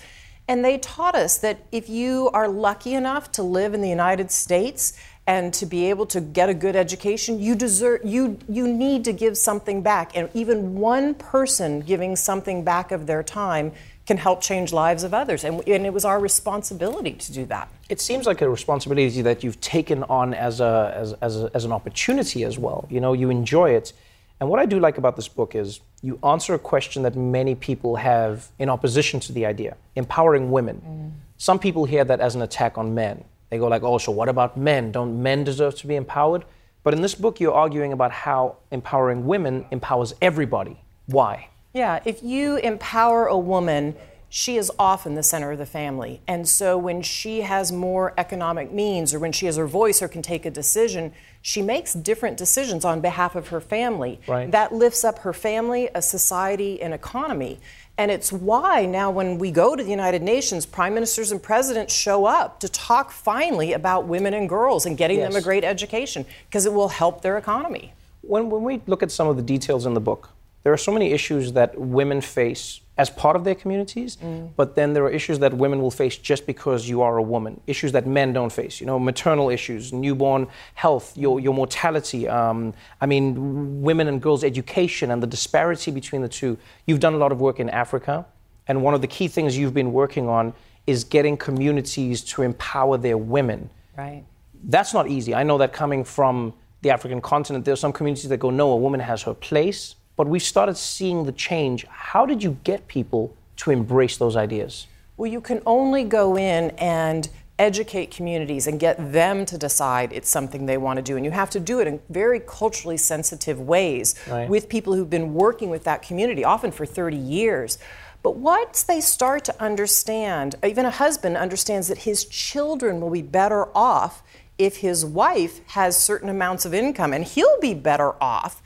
and 0.48 0.63
they 0.63 0.78
taught 0.78 1.15
us 1.15 1.39
that 1.39 1.58
if 1.72 1.89
you 1.89 2.30
are 2.34 2.48
lucky 2.48 2.93
enough 2.93 3.32
to 3.32 3.41
live 3.41 3.74
in 3.74 3.82
the 3.82 3.89
United 3.89 4.30
States 4.30 4.93
and 5.26 5.54
to 5.56 5.65
be 5.65 5.89
able 5.89 6.06
to 6.06 6.22
get 6.22 6.50
a 6.50 6.54
good 6.54 6.76
education, 6.76 7.39
you 7.39 7.56
deserve 7.56 8.02
you 8.06 8.38
you 8.48 8.67
need 8.67 9.04
to 9.06 9.12
give 9.12 9.36
something 9.36 9.82
back, 9.82 10.15
and 10.15 10.30
even 10.36 10.76
one 10.76 11.15
person 11.15 11.82
giving 11.82 12.15
something 12.15 12.63
back 12.63 12.91
of 12.91 13.08
their 13.08 13.24
time 13.24 13.72
can 14.08 14.17
help 14.17 14.41
change 14.41 14.72
lives 14.72 15.04
of 15.04 15.13
others. 15.13 15.43
And, 15.43 15.62
and 15.67 15.86
it 15.86 15.93
was 15.93 16.06
our 16.06 16.20
responsibility 16.20 17.12
to 17.12 17.34
do 17.34 17.46
that. 17.48 17.70
It 17.89 18.00
seems 18.00 18.26
like 18.26 18.41
a 18.41 18.50
responsibility 18.50 19.22
that 19.22 19.43
you've 19.43 19.60
taken 19.60 20.04
on 20.04 20.34
as, 20.34 20.62
a, 20.62 20.93
as, 20.96 21.13
as, 21.22 21.43
a, 21.43 21.52
as 21.54 21.65
an 21.65 21.74
opportunity 21.74 22.46
as 22.46 22.58
well. 22.58 22.88
You 22.89 23.02
know, 23.02 23.12
you 23.12 23.30
enjoy 23.30 23.72
it. 23.72 23.91
And 24.39 24.50
what 24.50 24.60
I 24.60 24.65
do 24.65 24.80
like 24.80 24.98
about 24.98 25.17
this 25.17 25.28
book 25.28 25.56
is 25.56 25.82
you 26.02 26.20
answer 26.24 26.54
a 26.54 26.60
question 26.60 27.04
that 27.04 27.15
many 27.17 27.54
people 27.54 27.98
have 27.98 28.50
in 28.60 28.70
opposition 28.70 29.20
to 29.22 29.34
the 29.34 29.46
idea 29.46 29.76
empowering 29.96 30.52
women. 30.52 30.82
Mm. 30.86 31.12
Some 31.38 31.60
people 31.60 31.86
hear 31.86 32.06
that 32.06 32.22
as 32.22 32.36
an 32.36 32.41
attack 32.41 32.78
on 32.78 32.96
men. 32.96 33.24
They 33.50 33.58
go 33.58 33.67
like, 33.67 33.84
"Oh, 33.84 33.98
so 33.98 34.12
what 34.12 34.30
about 34.30 34.58
men? 34.58 34.91
Don't 34.91 35.24
men 35.24 35.43
deserve 35.43 35.76
to 35.76 35.88
be 35.88 35.96
empowered?" 35.96 36.43
But 36.84 36.93
in 36.93 37.02
this 37.02 37.15
book, 37.15 37.39
you're 37.39 37.54
arguing 37.54 37.93
about 37.93 38.12
how 38.12 38.58
empowering 38.72 39.26
women 39.26 39.65
empowers 39.72 40.13
everybody. 40.22 40.82
Why? 41.08 41.50
Yeah, 41.78 42.00
if 42.06 42.24
you 42.24 42.58
empower 42.58 43.28
a 43.28 43.38
woman, 43.38 43.96
she 44.30 44.58
is 44.58 44.72
often 44.80 45.13
the 45.13 45.22
center 45.22 45.52
of 45.52 45.60
the 45.60 45.66
family. 45.68 46.22
And 46.28 46.50
so 46.50 46.76
when 46.76 47.04
she 47.04 47.42
has 47.42 47.72
more 47.72 48.13
economic 48.18 48.72
means 48.72 49.13
or 49.13 49.20
when 49.20 49.32
she 49.32 49.46
has 49.46 49.58
her 49.58 49.68
voice 49.68 50.02
or 50.02 50.08
can 50.08 50.24
take 50.24 50.46
a 50.48 50.50
decision, 50.50 51.13
she 51.44 51.62
makes 51.62 51.94
different 51.94 52.36
decisions 52.36 52.84
on 52.84 53.00
behalf 53.00 53.36
of 53.36 53.50
her 53.50 53.62
family. 53.62 54.20
Right. 54.28 54.50
That 54.50 54.74
lifts 54.74 55.04
up 55.04 55.20
her 55.20 55.34
family, 55.34 55.88
a 55.94 56.02
society, 56.02 56.82
an 56.82 56.94
economy. 56.94 57.60
And 58.00 58.10
it's 58.10 58.32
why 58.32 58.88
now, 58.88 59.12
when 59.12 59.38
we 59.38 59.52
go 59.52 59.76
to 59.76 59.84
the 59.84 59.90
United 59.90 60.24
Nations, 60.24 60.66
prime 60.66 60.96
ministers 60.96 61.32
and 61.32 61.42
presidents 61.42 61.94
show 61.94 62.26
up 62.26 62.60
to 62.62 62.70
talk 62.70 63.12
finally 63.12 63.74
about 63.74 64.08
women 64.08 64.34
and 64.34 64.50
girls 64.50 64.88
and 64.88 64.98
getting 64.98 65.20
Yes. 65.20 65.32
them 65.32 65.40
a 65.40 65.44
great 65.44 65.63
education 65.63 66.26
because 66.50 66.66
it 66.66 66.74
will 66.74 66.90
help 66.90 67.22
their 67.22 67.38
economy. 67.38 67.94
When, 68.22 68.50
when 68.50 68.63
we 68.63 68.82
look 68.88 69.04
at 69.04 69.12
some 69.12 69.28
of 69.28 69.36
the 69.36 69.42
details 69.44 69.86
in 69.86 69.94
the 69.94 70.02
book, 70.02 70.30
there 70.67 70.73
are 70.73 70.86
so 70.89 70.91
many 70.91 71.13
issues 71.13 71.53
that 71.53 71.80
women 71.80 72.19
face 72.19 72.82
as 72.97 73.10
part 73.10 73.38
of 73.38 73.45
their 73.45 73.56
communities, 73.56 74.17
but 74.58 74.75
then 74.75 74.91
there 74.91 75.06
are 75.06 75.10
issues 75.10 75.39
that 75.39 75.53
women 75.53 75.82
will 75.82 75.95
face 76.03 76.17
just 76.17 76.45
because 76.45 76.89
you 76.89 77.01
are 77.01 77.15
a 77.15 77.21
woman, 77.21 77.62
issues 77.67 77.93
that 77.93 78.06
men 78.06 78.34
don't 78.34 78.51
face, 78.51 78.82
you 78.82 78.86
know, 78.86 78.99
maternal 78.99 79.49
issues, 79.49 79.93
newborn 79.93 80.45
health, 80.73 81.15
your, 81.15 81.39
your 81.39 81.53
mortality, 81.53 82.27
um, 82.27 82.73
I 82.99 83.06
mean, 83.06 83.82
women 83.82 84.10
and 84.10 84.21
girls' 84.21 84.43
education 84.43 85.10
and 85.10 85.23
the 85.23 85.27
disparity 85.27 85.89
between 85.89 86.21
the 86.21 86.27
two. 86.27 86.58
You've 86.86 86.99
done 86.99 87.13
a 87.13 87.17
lot 87.25 87.32
of 87.32 87.39
work 87.39 87.62
in 87.62 87.69
Africa, 87.69 88.25
and 88.67 88.84
one 88.84 88.93
of 88.93 88.99
the 88.99 89.08
key 89.08 89.30
things 89.30 89.58
you've 89.58 89.73
been 89.73 89.93
working 89.93 90.27
on 90.27 90.53
is 90.86 91.06
getting 91.06 91.38
communities 91.38 92.21
to 92.34 92.41
empower 92.41 92.97
their 92.97 93.17
women 93.17 93.69
Right. 93.97 94.25
that's 94.65 94.93
not 94.93 95.08
easy. 95.08 95.34
I 95.34 95.43
know 95.43 95.58
that 95.60 95.71
coming 95.71 96.03
from 96.03 96.53
the 96.82 96.89
African 96.89 97.21
continent, 97.21 97.63
there 97.63 97.73
are 97.73 97.84
some 97.86 97.93
communities 97.93 98.27
that 98.27 98.38
go, 98.45 98.49
no, 98.49 98.71
a 98.71 98.75
woman 98.75 98.99
has 98.99 99.21
her 99.23 99.34
place. 99.34 99.95
But 100.17 100.27
we've 100.27 100.43
started 100.43 100.75
seeing 100.75 101.23
the 101.25 101.32
change. 101.32 101.86
How 101.86 102.25
did 102.25 102.43
you 102.43 102.58
get 102.63 102.88
people 102.88 103.34
to 103.58 103.71
embrace 103.71 104.17
those 104.17 104.36
ideas? 104.36 104.88
Well, 105.15 105.32
you 105.32 105.39
can 105.39 105.62
only 105.65 106.03
go 106.03 106.38
in 106.38 106.71
and 106.71 107.30
educate 107.60 108.12
communities 108.12 108.67
and 108.67 108.80
get 108.80 109.12
them 109.12 109.45
to 109.45 109.58
decide 109.58 110.12
it's 110.13 110.30
something 110.30 110.65
they 110.65 110.77
want 110.77 110.97
to 110.97 111.01
do. 111.03 111.15
And 111.15 111.25
you 111.25 111.32
have 111.32 111.49
to 111.51 111.60
do 111.60 111.80
it 111.80 111.88
in 111.88 111.99
very 112.10 112.39
culturally 112.39 112.97
sensitive 112.97 113.60
ways 113.60 114.13
Right. 114.30 114.47
with 114.49 114.69
people 114.69 114.93
who've 114.93 115.10
been 115.10 115.34
working 115.34 115.69
with 115.69 115.84
that 115.86 116.01
community, 116.01 116.43
often 116.43 116.71
for 116.71 116.86
30 116.86 117.17
years. 117.17 117.77
But 118.21 118.36
once 118.36 118.84
they 118.84 119.01
start 119.01 119.43
to 119.45 119.60
understand, 119.63 120.56
even 120.63 120.86
a 120.86 120.91
husband 120.91 121.38
understands 121.38 121.88
that 121.88 121.99
his 121.99 122.25
children 122.25 123.01
will 123.01 123.10
be 123.12 123.21
better 123.21 123.69
off 123.75 124.21
if 124.58 124.77
his 124.77 125.06
wife 125.06 125.62
has 125.69 125.97
certain 125.97 126.30
amounts 126.30 126.65
of 126.65 126.73
income 126.73 127.13
and 127.13 127.23
he'll 127.23 127.60
be 127.60 127.73
better 127.73 128.13
off, 128.21 128.62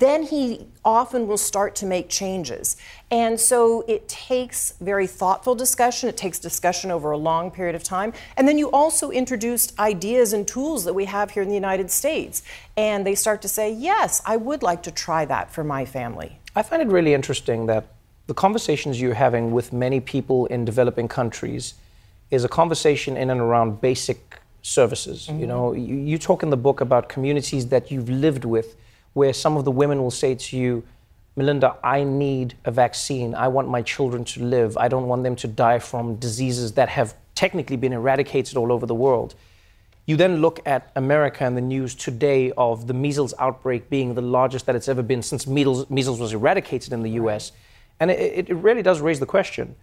then 0.00 0.24
he 0.24 0.66
often 0.84 1.28
will 1.28 1.38
start 1.38 1.76
to 1.76 1.86
make 1.86 2.08
changes. 2.08 2.76
And 3.12 3.38
so 3.38 3.84
it 3.86 4.08
takes 4.08 4.72
very 4.80 5.06
thoughtful 5.06 5.54
discussion, 5.54 6.08
it 6.08 6.16
takes 6.16 6.40
discussion 6.40 6.90
over 6.90 7.12
a 7.12 7.16
long 7.16 7.52
period 7.52 7.76
of 7.76 7.84
time. 7.84 8.12
And 8.36 8.48
then 8.48 8.58
you 8.58 8.72
also 8.72 9.10
introduced 9.10 9.78
ideas 9.78 10.32
and 10.32 10.48
tools 10.48 10.82
that 10.84 10.94
we 10.94 11.04
have 11.04 11.30
here 11.30 11.44
in 11.44 11.48
the 11.48 11.54
United 11.54 11.92
States. 11.92 12.42
And 12.76 13.06
they 13.06 13.14
start 13.14 13.40
to 13.42 13.48
say, 13.48 13.72
yes, 13.72 14.20
I 14.26 14.36
would 14.36 14.64
like 14.64 14.82
to 14.82 14.90
try 14.90 15.24
that 15.26 15.52
for 15.52 15.62
my 15.62 15.84
family. 15.84 16.40
I 16.56 16.62
find 16.62 16.82
it 16.82 16.88
really 16.88 17.14
interesting 17.14 17.66
that 17.66 17.86
the 18.26 18.34
conversations 18.34 19.00
you're 19.00 19.14
having 19.14 19.52
with 19.52 19.72
many 19.72 20.00
people 20.00 20.46
in 20.46 20.64
developing 20.64 21.06
countries 21.06 21.74
is 22.32 22.42
a 22.42 22.48
conversation 22.48 23.16
in 23.16 23.30
and 23.30 23.40
around 23.40 23.80
basic 23.80 24.40
services. 24.62 25.28
You 25.28 25.34
mm-hmm. 25.34 25.46
know, 25.46 25.72
you, 25.72 25.94
you 25.94 26.18
talk 26.18 26.42
in 26.42 26.50
the 26.50 26.56
book 26.56 26.80
about 26.80 27.08
communities 27.08 27.68
that 27.68 27.92
you've 27.92 28.08
lived 28.08 28.44
with 28.44 28.74
where 29.14 29.32
some 29.32 29.56
of 29.56 29.64
the 29.64 29.70
women 29.70 30.02
will 30.02 30.10
say 30.10 30.34
to 30.34 30.56
you, 30.56 30.84
Melinda, 31.36 31.76
I 31.82 32.04
need 32.04 32.54
a 32.64 32.70
vaccine. 32.70 33.34
I 33.34 33.48
want 33.48 33.68
my 33.68 33.82
children 33.82 34.24
to 34.26 34.44
live. 34.44 34.76
I 34.76 34.88
don't 34.88 35.08
want 35.08 35.24
them 35.24 35.34
to 35.36 35.48
die 35.48 35.80
from 35.80 36.16
diseases 36.16 36.72
that 36.72 36.88
have 36.90 37.14
technically 37.34 37.76
been 37.76 37.92
eradicated 37.92 38.56
all 38.56 38.70
over 38.70 38.86
the 38.86 38.94
world. 38.94 39.34
You 40.06 40.16
then 40.16 40.40
look 40.40 40.60
at 40.66 40.92
America 40.94 41.44
and 41.44 41.56
the 41.56 41.62
news 41.62 41.94
today 41.94 42.52
of 42.52 42.86
the 42.86 42.94
measles 42.94 43.34
outbreak 43.38 43.88
being 43.88 44.14
the 44.14 44.22
largest 44.22 44.66
that 44.66 44.76
it's 44.76 44.88
ever 44.88 45.02
been 45.02 45.22
since 45.22 45.46
measles, 45.46 45.88
measles 45.88 46.20
was 46.20 46.32
eradicated 46.32 46.92
in 46.92 47.02
the 47.02 47.12
US. 47.12 47.52
And 47.98 48.10
it, 48.10 48.50
it 48.50 48.54
really 48.54 48.82
does 48.82 49.00
raise 49.00 49.18
the 49.18 49.26
question 49.26 49.76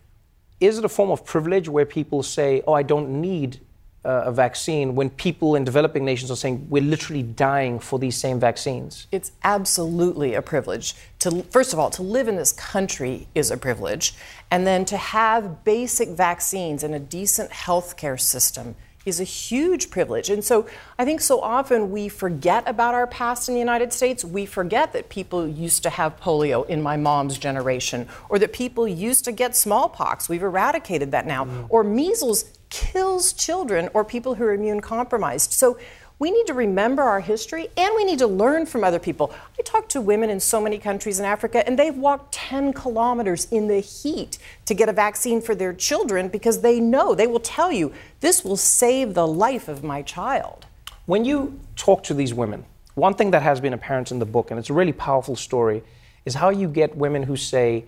is 0.59 0.77
it 0.77 0.85
a 0.85 0.89
form 0.89 1.09
of 1.09 1.25
privilege 1.25 1.67
where 1.67 1.87
people 1.87 2.21
say, 2.21 2.61
oh, 2.67 2.73
I 2.73 2.83
don't 2.83 3.19
need 3.19 3.59
uh, 4.03 4.23
a 4.25 4.31
vaccine, 4.31 4.95
when 4.95 5.09
people 5.09 5.55
in 5.55 5.63
developing 5.63 6.03
nations 6.03 6.31
are 6.31 6.35
saying, 6.35 6.65
we're 6.69 6.81
literally 6.81 7.23
dying 7.23 7.79
for 7.79 7.99
these 7.99 8.17
same 8.17 8.39
vaccines? 8.39 9.07
It's 9.11 9.31
absolutely 9.43 10.33
a 10.33 10.41
privilege 10.41 10.95
to, 11.19 11.43
first 11.51 11.71
of 11.71 11.79
all, 11.79 11.91
to 11.91 12.01
live 12.01 12.27
in 12.27 12.35
this 12.35 12.51
country 12.51 13.27
is 13.35 13.51
a 13.51 13.57
privilege. 13.57 14.15
And 14.49 14.65
then 14.65 14.85
to 14.85 14.97
have 14.97 15.63
basic 15.63 16.09
vaccines 16.09 16.83
and 16.83 16.95
a 16.95 16.99
decent 16.99 17.51
healthcare 17.51 18.19
system 18.19 18.75
is 19.05 19.19
a 19.19 19.23
huge 19.23 19.89
privilege. 19.89 20.29
And 20.29 20.43
so 20.43 20.67
I 20.99 21.05
think 21.05 21.21
so 21.21 21.39
often 21.41 21.91
we 21.91 22.07
forget 22.09 22.67
about 22.67 22.93
our 22.93 23.07
past 23.07 23.49
in 23.49 23.55
the 23.55 23.59
United 23.59 23.91
States. 23.93 24.23
We 24.23 24.45
forget 24.45 24.93
that 24.93 25.09
people 25.09 25.47
used 25.47 25.83
to 25.83 25.89
have 25.89 26.19
polio 26.19 26.67
in 26.67 26.81
my 26.81 26.97
mom's 26.97 27.37
generation, 27.37 28.07
or 28.29 28.39
that 28.39 28.53
people 28.53 28.87
used 28.87 29.25
to 29.25 29.31
get 29.31 29.55
smallpox. 29.55 30.29
We've 30.29 30.43
eradicated 30.43 31.11
that 31.11 31.25
now. 31.25 31.45
Mm. 31.45 31.67
Or 31.69 31.83
measles 31.83 32.45
kills 32.69 33.33
children 33.33 33.89
or 33.93 34.05
people 34.05 34.35
who 34.35 34.45
are 34.45 34.53
immune 34.53 34.79
compromised. 34.79 35.51
So 35.51 35.77
we 36.21 36.29
need 36.29 36.45
to 36.45 36.53
remember 36.53 37.01
our 37.01 37.19
history 37.19 37.67
and 37.75 37.95
we 37.95 38.05
need 38.05 38.19
to 38.19 38.27
learn 38.27 38.67
from 38.67 38.83
other 38.83 38.99
people. 38.99 39.33
I 39.57 39.63
talk 39.63 39.89
to 39.89 39.99
women 39.99 40.29
in 40.29 40.39
so 40.39 40.61
many 40.61 40.77
countries 40.77 41.19
in 41.19 41.25
Africa 41.25 41.67
and 41.67 41.79
they've 41.79 41.97
walked 41.97 42.31
10 42.35 42.73
kilometers 42.73 43.47
in 43.49 43.67
the 43.67 43.79
heat 43.79 44.37
to 44.67 44.75
get 44.75 44.87
a 44.87 44.93
vaccine 44.93 45.41
for 45.41 45.55
their 45.55 45.73
children 45.73 46.27
because 46.27 46.61
they 46.61 46.79
know, 46.79 47.15
they 47.15 47.25
will 47.25 47.39
tell 47.39 47.71
you, 47.71 47.91
this 48.19 48.45
will 48.45 48.55
save 48.55 49.15
the 49.15 49.25
life 49.25 49.67
of 49.67 49.83
my 49.83 50.03
child. 50.03 50.67
When 51.07 51.25
you 51.25 51.59
talk 51.75 52.03
to 52.03 52.13
these 52.13 52.35
women, 52.35 52.65
one 52.93 53.15
thing 53.15 53.31
that 53.31 53.41
has 53.41 53.59
been 53.59 53.73
apparent 53.73 54.11
in 54.11 54.19
the 54.19 54.25
book, 54.25 54.51
and 54.51 54.59
it's 54.59 54.69
a 54.69 54.73
really 54.73 54.93
powerful 54.93 55.35
story, 55.35 55.81
is 56.25 56.35
how 56.35 56.51
you 56.51 56.67
get 56.67 56.95
women 56.95 57.23
who 57.23 57.35
say, 57.35 57.85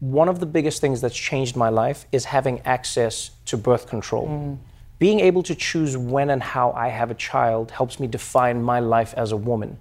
one 0.00 0.30
of 0.30 0.40
the 0.40 0.46
biggest 0.46 0.80
things 0.80 1.02
that's 1.02 1.16
changed 1.16 1.56
my 1.56 1.68
life 1.68 2.06
is 2.10 2.24
having 2.24 2.60
access 2.60 3.32
to 3.44 3.58
birth 3.58 3.86
control. 3.86 4.28
Mm. 4.28 4.58
Being 4.98 5.20
able 5.20 5.42
to 5.42 5.54
choose 5.54 5.96
when 5.96 6.30
and 6.30 6.42
how 6.42 6.72
I 6.72 6.88
have 6.88 7.10
a 7.10 7.14
child 7.14 7.70
helps 7.70 8.00
me 8.00 8.06
define 8.06 8.62
my 8.62 8.80
life 8.80 9.12
as 9.14 9.30
a 9.30 9.36
woman. 9.36 9.78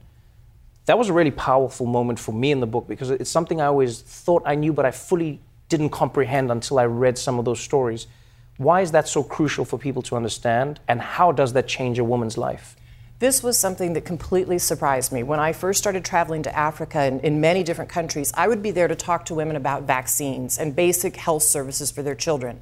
That 0.88 0.97
was 0.97 1.10
a 1.10 1.13
really 1.13 1.32
powerful 1.32 1.86
moment 1.86 2.19
for 2.19 2.34
me 2.34 2.51
in 2.51 2.60
the 2.60 2.67
book 2.67 2.88
because 2.88 3.10
it's 3.10 3.30
something 3.30 3.62
I 3.62 3.67
always 3.67 4.01
thought 4.01 4.43
I 4.45 4.56
knew, 4.56 4.73
but 4.73 4.86
I 4.86 4.91
fully 4.91 5.39
didn't 5.69 5.89
comprehend 5.89 6.51
until 6.51 6.80
I 6.80 6.86
read 6.86 7.17
some 7.17 7.39
of 7.39 7.45
those 7.45 7.60
stories. 7.60 8.08
Why 8.58 8.82
is 8.82 8.91
that 8.91 9.08
so 9.08 9.23
crucial 9.23 9.65
for 9.65 9.80
people 9.80 10.01
to 10.04 10.15
understand, 10.15 10.80
and 10.88 11.01
how 11.01 11.32
does 11.32 11.54
that 11.54 11.67
change 11.67 11.97
a 11.97 12.04
woman's 12.04 12.38
life? 12.38 12.75
This 13.19 13.41
was 13.41 13.58
something 13.58 13.93
that 13.93 14.04
completely 14.04 14.60
surprised 14.60 15.12
me. 15.13 15.23
When 15.23 15.39
I 15.39 15.54
first 15.54 15.80
started 15.80 16.04
traveling 16.04 16.43
to 16.43 16.56
Africa 16.56 16.99
and 16.99 17.21
in 17.21 17.39
many 17.39 17.63
different 17.63 17.89
countries, 17.89 18.34
I 18.36 18.49
would 18.49 18.62
be 18.62 18.71
there 18.71 18.89
to 18.89 18.95
talk 18.95 19.25
to 19.25 19.34
women 19.34 19.56
about 19.56 19.84
vaccines 19.84 20.58
and 20.58 20.75
basic 20.75 21.15
health 21.15 21.43
services 21.43 21.89
for 21.89 22.04
their 22.04 22.15
children. 22.15 22.60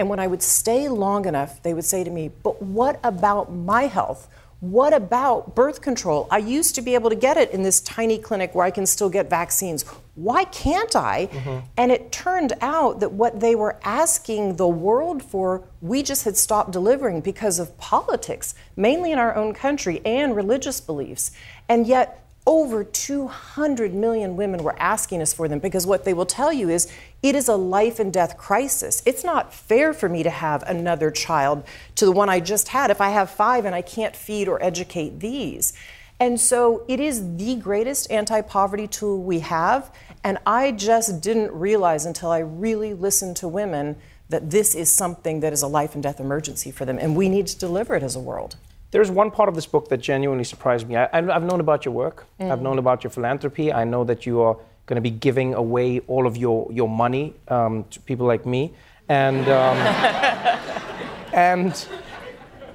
And 0.00 0.08
when 0.08 0.18
I 0.18 0.28
would 0.28 0.42
stay 0.42 0.88
long 0.88 1.26
enough, 1.26 1.62
they 1.62 1.74
would 1.74 1.84
say 1.84 2.04
to 2.04 2.10
me, 2.10 2.30
But 2.42 2.62
what 2.62 2.98
about 3.04 3.52
my 3.52 3.82
health? 3.82 4.28
What 4.60 4.94
about 4.94 5.54
birth 5.54 5.82
control? 5.82 6.26
I 6.30 6.38
used 6.38 6.74
to 6.76 6.82
be 6.82 6.94
able 6.94 7.10
to 7.10 7.16
get 7.16 7.36
it 7.36 7.50
in 7.50 7.62
this 7.62 7.82
tiny 7.82 8.16
clinic 8.16 8.54
where 8.54 8.64
I 8.64 8.70
can 8.70 8.86
still 8.86 9.10
get 9.10 9.28
vaccines. 9.28 9.84
Why 10.14 10.44
can't 10.44 10.96
I? 10.96 11.26
Mm-hmm. 11.26 11.66
And 11.76 11.92
it 11.92 12.12
turned 12.12 12.54
out 12.62 13.00
that 13.00 13.12
what 13.12 13.40
they 13.40 13.54
were 13.54 13.78
asking 13.84 14.56
the 14.56 14.68
world 14.68 15.22
for, 15.22 15.64
we 15.82 16.02
just 16.02 16.24
had 16.24 16.38
stopped 16.38 16.70
delivering 16.70 17.20
because 17.20 17.58
of 17.58 17.76
politics, 17.76 18.54
mainly 18.76 19.12
in 19.12 19.18
our 19.18 19.34
own 19.34 19.52
country, 19.52 20.00
and 20.06 20.34
religious 20.34 20.80
beliefs. 20.80 21.30
And 21.68 21.86
yet, 21.86 22.19
over 22.50 22.82
200 22.82 23.94
million 23.94 24.34
women 24.34 24.64
were 24.64 24.76
asking 24.76 25.22
us 25.22 25.32
for 25.32 25.46
them 25.46 25.60
because 25.60 25.86
what 25.86 26.04
they 26.04 26.12
will 26.12 26.26
tell 26.26 26.52
you 26.52 26.68
is 26.68 26.92
it 27.22 27.36
is 27.36 27.46
a 27.46 27.54
life 27.54 28.00
and 28.00 28.12
death 28.12 28.36
crisis. 28.36 29.04
It's 29.06 29.22
not 29.22 29.54
fair 29.54 29.94
for 29.94 30.08
me 30.08 30.24
to 30.24 30.30
have 30.30 30.64
another 30.64 31.12
child 31.12 31.62
to 31.94 32.04
the 32.04 32.10
one 32.10 32.28
I 32.28 32.40
just 32.40 32.66
had 32.66 32.90
if 32.90 33.00
I 33.00 33.10
have 33.10 33.30
five 33.30 33.66
and 33.66 33.72
I 33.72 33.82
can't 33.82 34.16
feed 34.16 34.48
or 34.48 34.60
educate 34.64 35.20
these. 35.20 35.74
And 36.18 36.40
so 36.40 36.84
it 36.88 36.98
is 36.98 37.36
the 37.36 37.54
greatest 37.54 38.10
anti 38.10 38.40
poverty 38.40 38.88
tool 38.88 39.22
we 39.22 39.38
have. 39.38 39.94
And 40.24 40.38
I 40.44 40.72
just 40.72 41.20
didn't 41.20 41.52
realize 41.52 42.04
until 42.04 42.32
I 42.32 42.40
really 42.40 42.94
listened 42.94 43.36
to 43.36 43.46
women 43.48 43.94
that 44.28 44.50
this 44.50 44.74
is 44.74 44.92
something 44.92 45.38
that 45.38 45.52
is 45.52 45.62
a 45.62 45.68
life 45.68 45.94
and 45.94 46.02
death 46.02 46.18
emergency 46.18 46.72
for 46.72 46.84
them. 46.84 46.98
And 46.98 47.14
we 47.14 47.28
need 47.28 47.46
to 47.46 47.56
deliver 47.56 47.94
it 47.94 48.02
as 48.02 48.16
a 48.16 48.20
world. 48.20 48.56
There's 48.90 49.10
one 49.10 49.30
part 49.30 49.48
of 49.48 49.54
this 49.54 49.66
book 49.66 49.88
that 49.88 49.98
genuinely 49.98 50.44
surprised 50.44 50.88
me. 50.88 50.96
I, 50.96 51.08
have 51.12 51.44
known 51.44 51.60
about 51.60 51.84
your 51.84 51.94
work, 51.94 52.26
mm. 52.40 52.50
I've 52.50 52.62
known 52.62 52.78
about 52.78 53.04
your 53.04 53.10
philanthropy. 53.10 53.72
I 53.72 53.84
know 53.84 54.04
that 54.04 54.26
you 54.26 54.40
are 54.40 54.56
going 54.86 54.96
to 54.96 55.00
be 55.00 55.10
giving 55.10 55.54
away 55.54 56.00
all 56.08 56.26
of 56.26 56.36
your, 56.36 56.68
your 56.72 56.88
money 56.88 57.34
um, 57.48 57.84
to 57.90 58.00
people 58.00 58.26
like 58.26 58.44
me. 58.44 58.72
And, 59.08 59.48
um, 59.48 59.76
and 61.32 61.88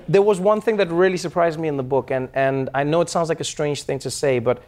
there 0.08 0.22
was 0.22 0.40
one 0.40 0.62
thing 0.62 0.78
that 0.78 0.90
really 0.90 1.18
surprised 1.18 1.60
me 1.60 1.68
in 1.68 1.76
the 1.76 1.84
book, 1.84 2.12
and, 2.12 2.30
and 2.34 2.70
I 2.74 2.84
know 2.84 3.02
it 3.02 3.10
sounds 3.10 3.28
like 3.28 3.42
a 3.42 3.46
strange 3.46 3.84
thing 3.84 4.00
to 4.00 4.12
say, 4.12 4.40
but 4.40 4.64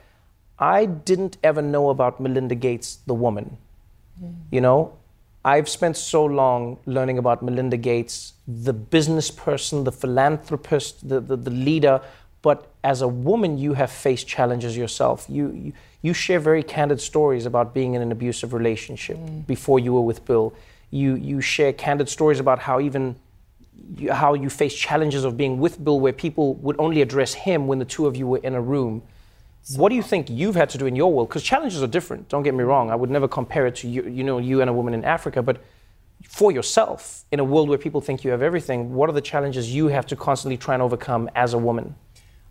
I 0.59 0.85
didn't 0.85 1.37
ever 1.43 1.61
know 1.61 1.89
about 1.89 2.19
Melinda 2.19 2.55
Gates, 2.55 2.99
the 3.05 3.13
woman. 3.13 3.57
Mm. 4.21 4.35
You 4.51 4.61
know, 4.61 4.93
I've 5.45 5.69
spent 5.69 5.95
so 5.95 6.25
long 6.25 6.77
learning 6.85 7.17
about 7.17 7.41
Melinda 7.41 7.77
Gates, 7.77 8.33
the 8.47 8.73
business 8.73 9.29
person, 9.29 9.83
the 9.83 9.91
philanthropist, 9.91 11.07
the, 11.07 11.19
the, 11.19 11.35
the 11.35 11.49
leader. 11.49 12.01
But 12.41 12.71
as 12.83 13.01
a 13.01 13.07
woman, 13.07 13.57
you 13.57 13.73
have 13.73 13.91
faced 13.91 14.27
challenges 14.27 14.77
yourself. 14.77 15.25
You, 15.27 15.51
you, 15.51 15.73
you, 16.01 16.13
share 16.13 16.39
very 16.39 16.63
candid 16.63 17.01
stories 17.01 17.45
about 17.45 17.73
being 17.73 17.93
in 17.95 18.01
an 18.01 18.11
abusive 18.11 18.53
relationship 18.53 19.17
mm. 19.17 19.45
before 19.45 19.79
you 19.79 19.93
were 19.93 20.01
with 20.01 20.23
Bill. 20.23 20.53
You, 20.91 21.15
you 21.15 21.41
share 21.41 21.73
candid 21.73 22.07
stories 22.07 22.39
about 22.39 22.59
how 22.59 22.79
even 22.79 23.17
you, 23.97 24.13
how 24.13 24.33
you 24.33 24.49
faced 24.49 24.77
challenges 24.77 25.25
of 25.25 25.35
being 25.35 25.59
with 25.59 25.83
Bill, 25.83 25.99
where 25.99 26.13
people 26.13 26.53
would 26.55 26.79
only 26.79 27.01
address 27.01 27.33
him 27.33 27.67
when 27.67 27.79
the 27.79 27.85
two 27.85 28.07
of 28.07 28.15
you 28.15 28.27
were 28.27 28.37
in 28.37 28.55
a 28.55 28.61
room. 28.61 29.01
What 29.75 29.89
do 29.89 29.95
you 29.95 30.03
think 30.03 30.29
you've 30.29 30.55
had 30.55 30.69
to 30.69 30.77
do 30.77 30.85
in 30.85 30.95
your 30.95 31.11
world? 31.11 31.27
Because 31.27 31.43
challenges 31.43 31.83
are 31.83 31.87
different. 31.87 32.29
Don't 32.29 32.43
get 32.43 32.53
me 32.53 32.63
wrong. 32.63 32.89
I 32.89 32.95
would 32.95 33.09
never 33.09 33.27
compare 33.27 33.67
it 33.67 33.75
to 33.77 33.89
you, 33.89 34.03
you 34.03 34.23
know, 34.23 34.37
you 34.37 34.61
and 34.61 34.69
a 34.69 34.73
woman 34.73 34.93
in 34.93 35.03
Africa. 35.03 35.41
But 35.41 35.61
for 36.23 36.51
yourself, 36.51 37.25
in 37.31 37.39
a 37.39 37.43
world 37.43 37.69
where 37.69 37.77
people 37.77 38.01
think 38.01 38.23
you 38.23 38.31
have 38.31 38.41
everything, 38.41 38.93
what 38.93 39.09
are 39.09 39.13
the 39.13 39.21
challenges 39.21 39.73
you 39.73 39.87
have 39.87 40.05
to 40.07 40.15
constantly 40.15 40.57
try 40.57 40.73
and 40.73 40.83
overcome 40.83 41.29
as 41.35 41.53
a 41.53 41.57
woman? 41.57 41.95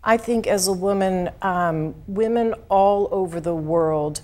I 0.03 0.17
think 0.17 0.47
as 0.47 0.67
a 0.67 0.73
woman, 0.73 1.31
um, 1.41 1.95
women 2.07 2.53
all 2.69 3.09
over 3.11 3.41
the 3.41 3.55
world 3.55 4.21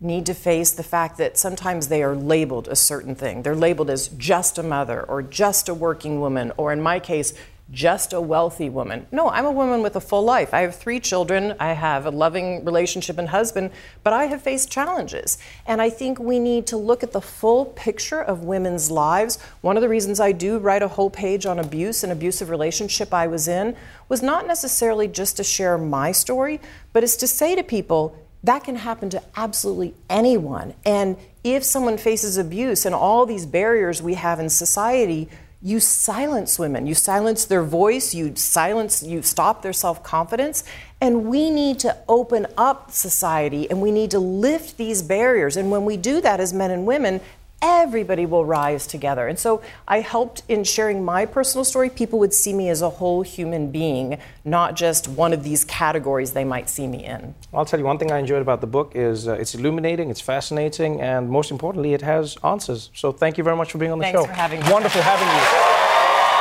need 0.00 0.26
to 0.26 0.34
face 0.34 0.72
the 0.72 0.82
fact 0.82 1.18
that 1.18 1.38
sometimes 1.38 1.88
they 1.88 2.02
are 2.02 2.14
labeled 2.16 2.68
a 2.68 2.76
certain 2.76 3.14
thing. 3.14 3.42
They're 3.42 3.54
labeled 3.54 3.90
as 3.90 4.08
just 4.08 4.58
a 4.58 4.62
mother 4.62 5.02
or 5.02 5.22
just 5.22 5.68
a 5.68 5.74
working 5.74 6.20
woman, 6.20 6.52
or 6.56 6.72
in 6.72 6.82
my 6.82 7.00
case, 7.00 7.32
just 7.70 8.12
a 8.12 8.20
wealthy 8.20 8.68
woman. 8.68 9.06
No, 9.10 9.30
I'm 9.30 9.46
a 9.46 9.50
woman 9.50 9.82
with 9.82 9.96
a 9.96 10.00
full 10.00 10.22
life. 10.22 10.52
I 10.52 10.60
have 10.60 10.76
three 10.76 11.00
children. 11.00 11.54
I 11.58 11.72
have 11.72 12.04
a 12.04 12.10
loving 12.10 12.64
relationship 12.64 13.16
and 13.16 13.28
husband, 13.28 13.70
but 14.02 14.12
I 14.12 14.26
have 14.26 14.42
faced 14.42 14.70
challenges. 14.70 15.38
And 15.66 15.80
I 15.80 15.88
think 15.88 16.18
we 16.18 16.38
need 16.38 16.66
to 16.68 16.76
look 16.76 17.02
at 17.02 17.12
the 17.12 17.22
full 17.22 17.64
picture 17.64 18.20
of 18.20 18.44
women's 18.44 18.90
lives. 18.90 19.38
One 19.62 19.76
of 19.76 19.80
the 19.80 19.88
reasons 19.88 20.20
I 20.20 20.32
do 20.32 20.58
write 20.58 20.82
a 20.82 20.88
whole 20.88 21.10
page 21.10 21.46
on 21.46 21.58
abuse 21.58 22.04
and 22.04 22.12
abusive 22.12 22.50
relationship 22.50 23.14
I 23.14 23.26
was 23.26 23.48
in 23.48 23.76
was 24.08 24.22
not 24.22 24.46
necessarily 24.46 25.08
just 25.08 25.38
to 25.38 25.44
share 25.44 25.78
my 25.78 26.12
story, 26.12 26.60
but 26.92 27.02
is 27.02 27.16
to 27.16 27.26
say 27.26 27.56
to 27.56 27.62
people, 27.62 28.16
that 28.44 28.62
can 28.62 28.76
happen 28.76 29.08
to 29.08 29.22
absolutely 29.36 29.94
anyone. 30.10 30.74
And 30.84 31.16
if 31.42 31.64
someone 31.64 31.96
faces 31.96 32.36
abuse 32.36 32.84
and 32.84 32.94
all 32.94 33.24
these 33.24 33.46
barriers 33.46 34.02
we 34.02 34.14
have 34.14 34.38
in 34.38 34.50
society, 34.50 35.30
you 35.64 35.80
silence 35.80 36.58
women. 36.58 36.86
You 36.86 36.94
silence 36.94 37.46
their 37.46 37.62
voice, 37.62 38.12
you 38.12 38.36
silence, 38.36 39.02
you 39.02 39.22
stop 39.22 39.62
their 39.62 39.72
self 39.72 40.02
confidence. 40.02 40.62
And 41.00 41.24
we 41.24 41.48
need 41.48 41.78
to 41.80 41.96
open 42.06 42.46
up 42.58 42.90
society 42.90 43.68
and 43.70 43.80
we 43.80 43.90
need 43.90 44.10
to 44.10 44.18
lift 44.18 44.76
these 44.76 45.02
barriers. 45.02 45.56
And 45.56 45.70
when 45.70 45.86
we 45.86 45.96
do 45.96 46.20
that 46.20 46.38
as 46.38 46.52
men 46.52 46.70
and 46.70 46.86
women, 46.86 47.22
everybody 47.64 48.26
will 48.26 48.44
rise 48.44 48.86
together. 48.86 49.26
And 49.26 49.38
so 49.38 49.62
I 49.88 50.00
helped 50.00 50.42
in 50.48 50.64
sharing 50.64 51.02
my 51.02 51.24
personal 51.24 51.64
story. 51.64 51.88
People 51.88 52.18
would 52.18 52.34
see 52.34 52.52
me 52.52 52.68
as 52.68 52.82
a 52.82 52.90
whole 52.90 53.22
human 53.22 53.70
being, 53.70 54.18
not 54.44 54.76
just 54.76 55.08
one 55.08 55.32
of 55.32 55.42
these 55.42 55.64
categories 55.64 56.32
they 56.32 56.44
might 56.44 56.68
see 56.68 56.86
me 56.86 57.04
in. 57.06 57.34
I'll 57.54 57.64
tell 57.64 57.80
you 57.80 57.86
one 57.86 57.98
thing 57.98 58.12
I 58.12 58.18
enjoyed 58.18 58.42
about 58.42 58.60
the 58.60 58.66
book 58.66 58.92
is 58.94 59.26
uh, 59.26 59.32
it's 59.32 59.54
illuminating, 59.54 60.10
it's 60.10 60.20
fascinating, 60.20 61.00
and 61.00 61.30
most 61.30 61.50
importantly, 61.50 61.94
it 61.94 62.02
has 62.02 62.36
answers. 62.44 62.90
So 62.94 63.12
thank 63.12 63.38
you 63.38 63.44
very 63.44 63.56
much 63.56 63.72
for 63.72 63.78
being 63.78 63.92
on 63.92 63.98
the 63.98 64.04
Thanks 64.04 64.20
show. 64.20 64.26
Thanks 64.26 64.36
for 64.36 64.42
having 64.42 64.60
me. 64.60 64.70
Wonderful 64.70 65.00
having 65.00 65.26
you. 65.26 65.44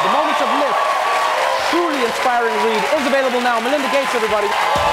The 0.04 0.12
Moment 0.12 0.36
of 0.44 0.50
Lift, 0.60 0.84
truly 1.72 2.04
inspiring 2.04 2.56
read, 2.68 2.84
is 3.00 3.08
available 3.08 3.40
now. 3.40 3.62
Melinda 3.62 3.90
Gates, 3.92 4.14
everybody. 4.14 4.93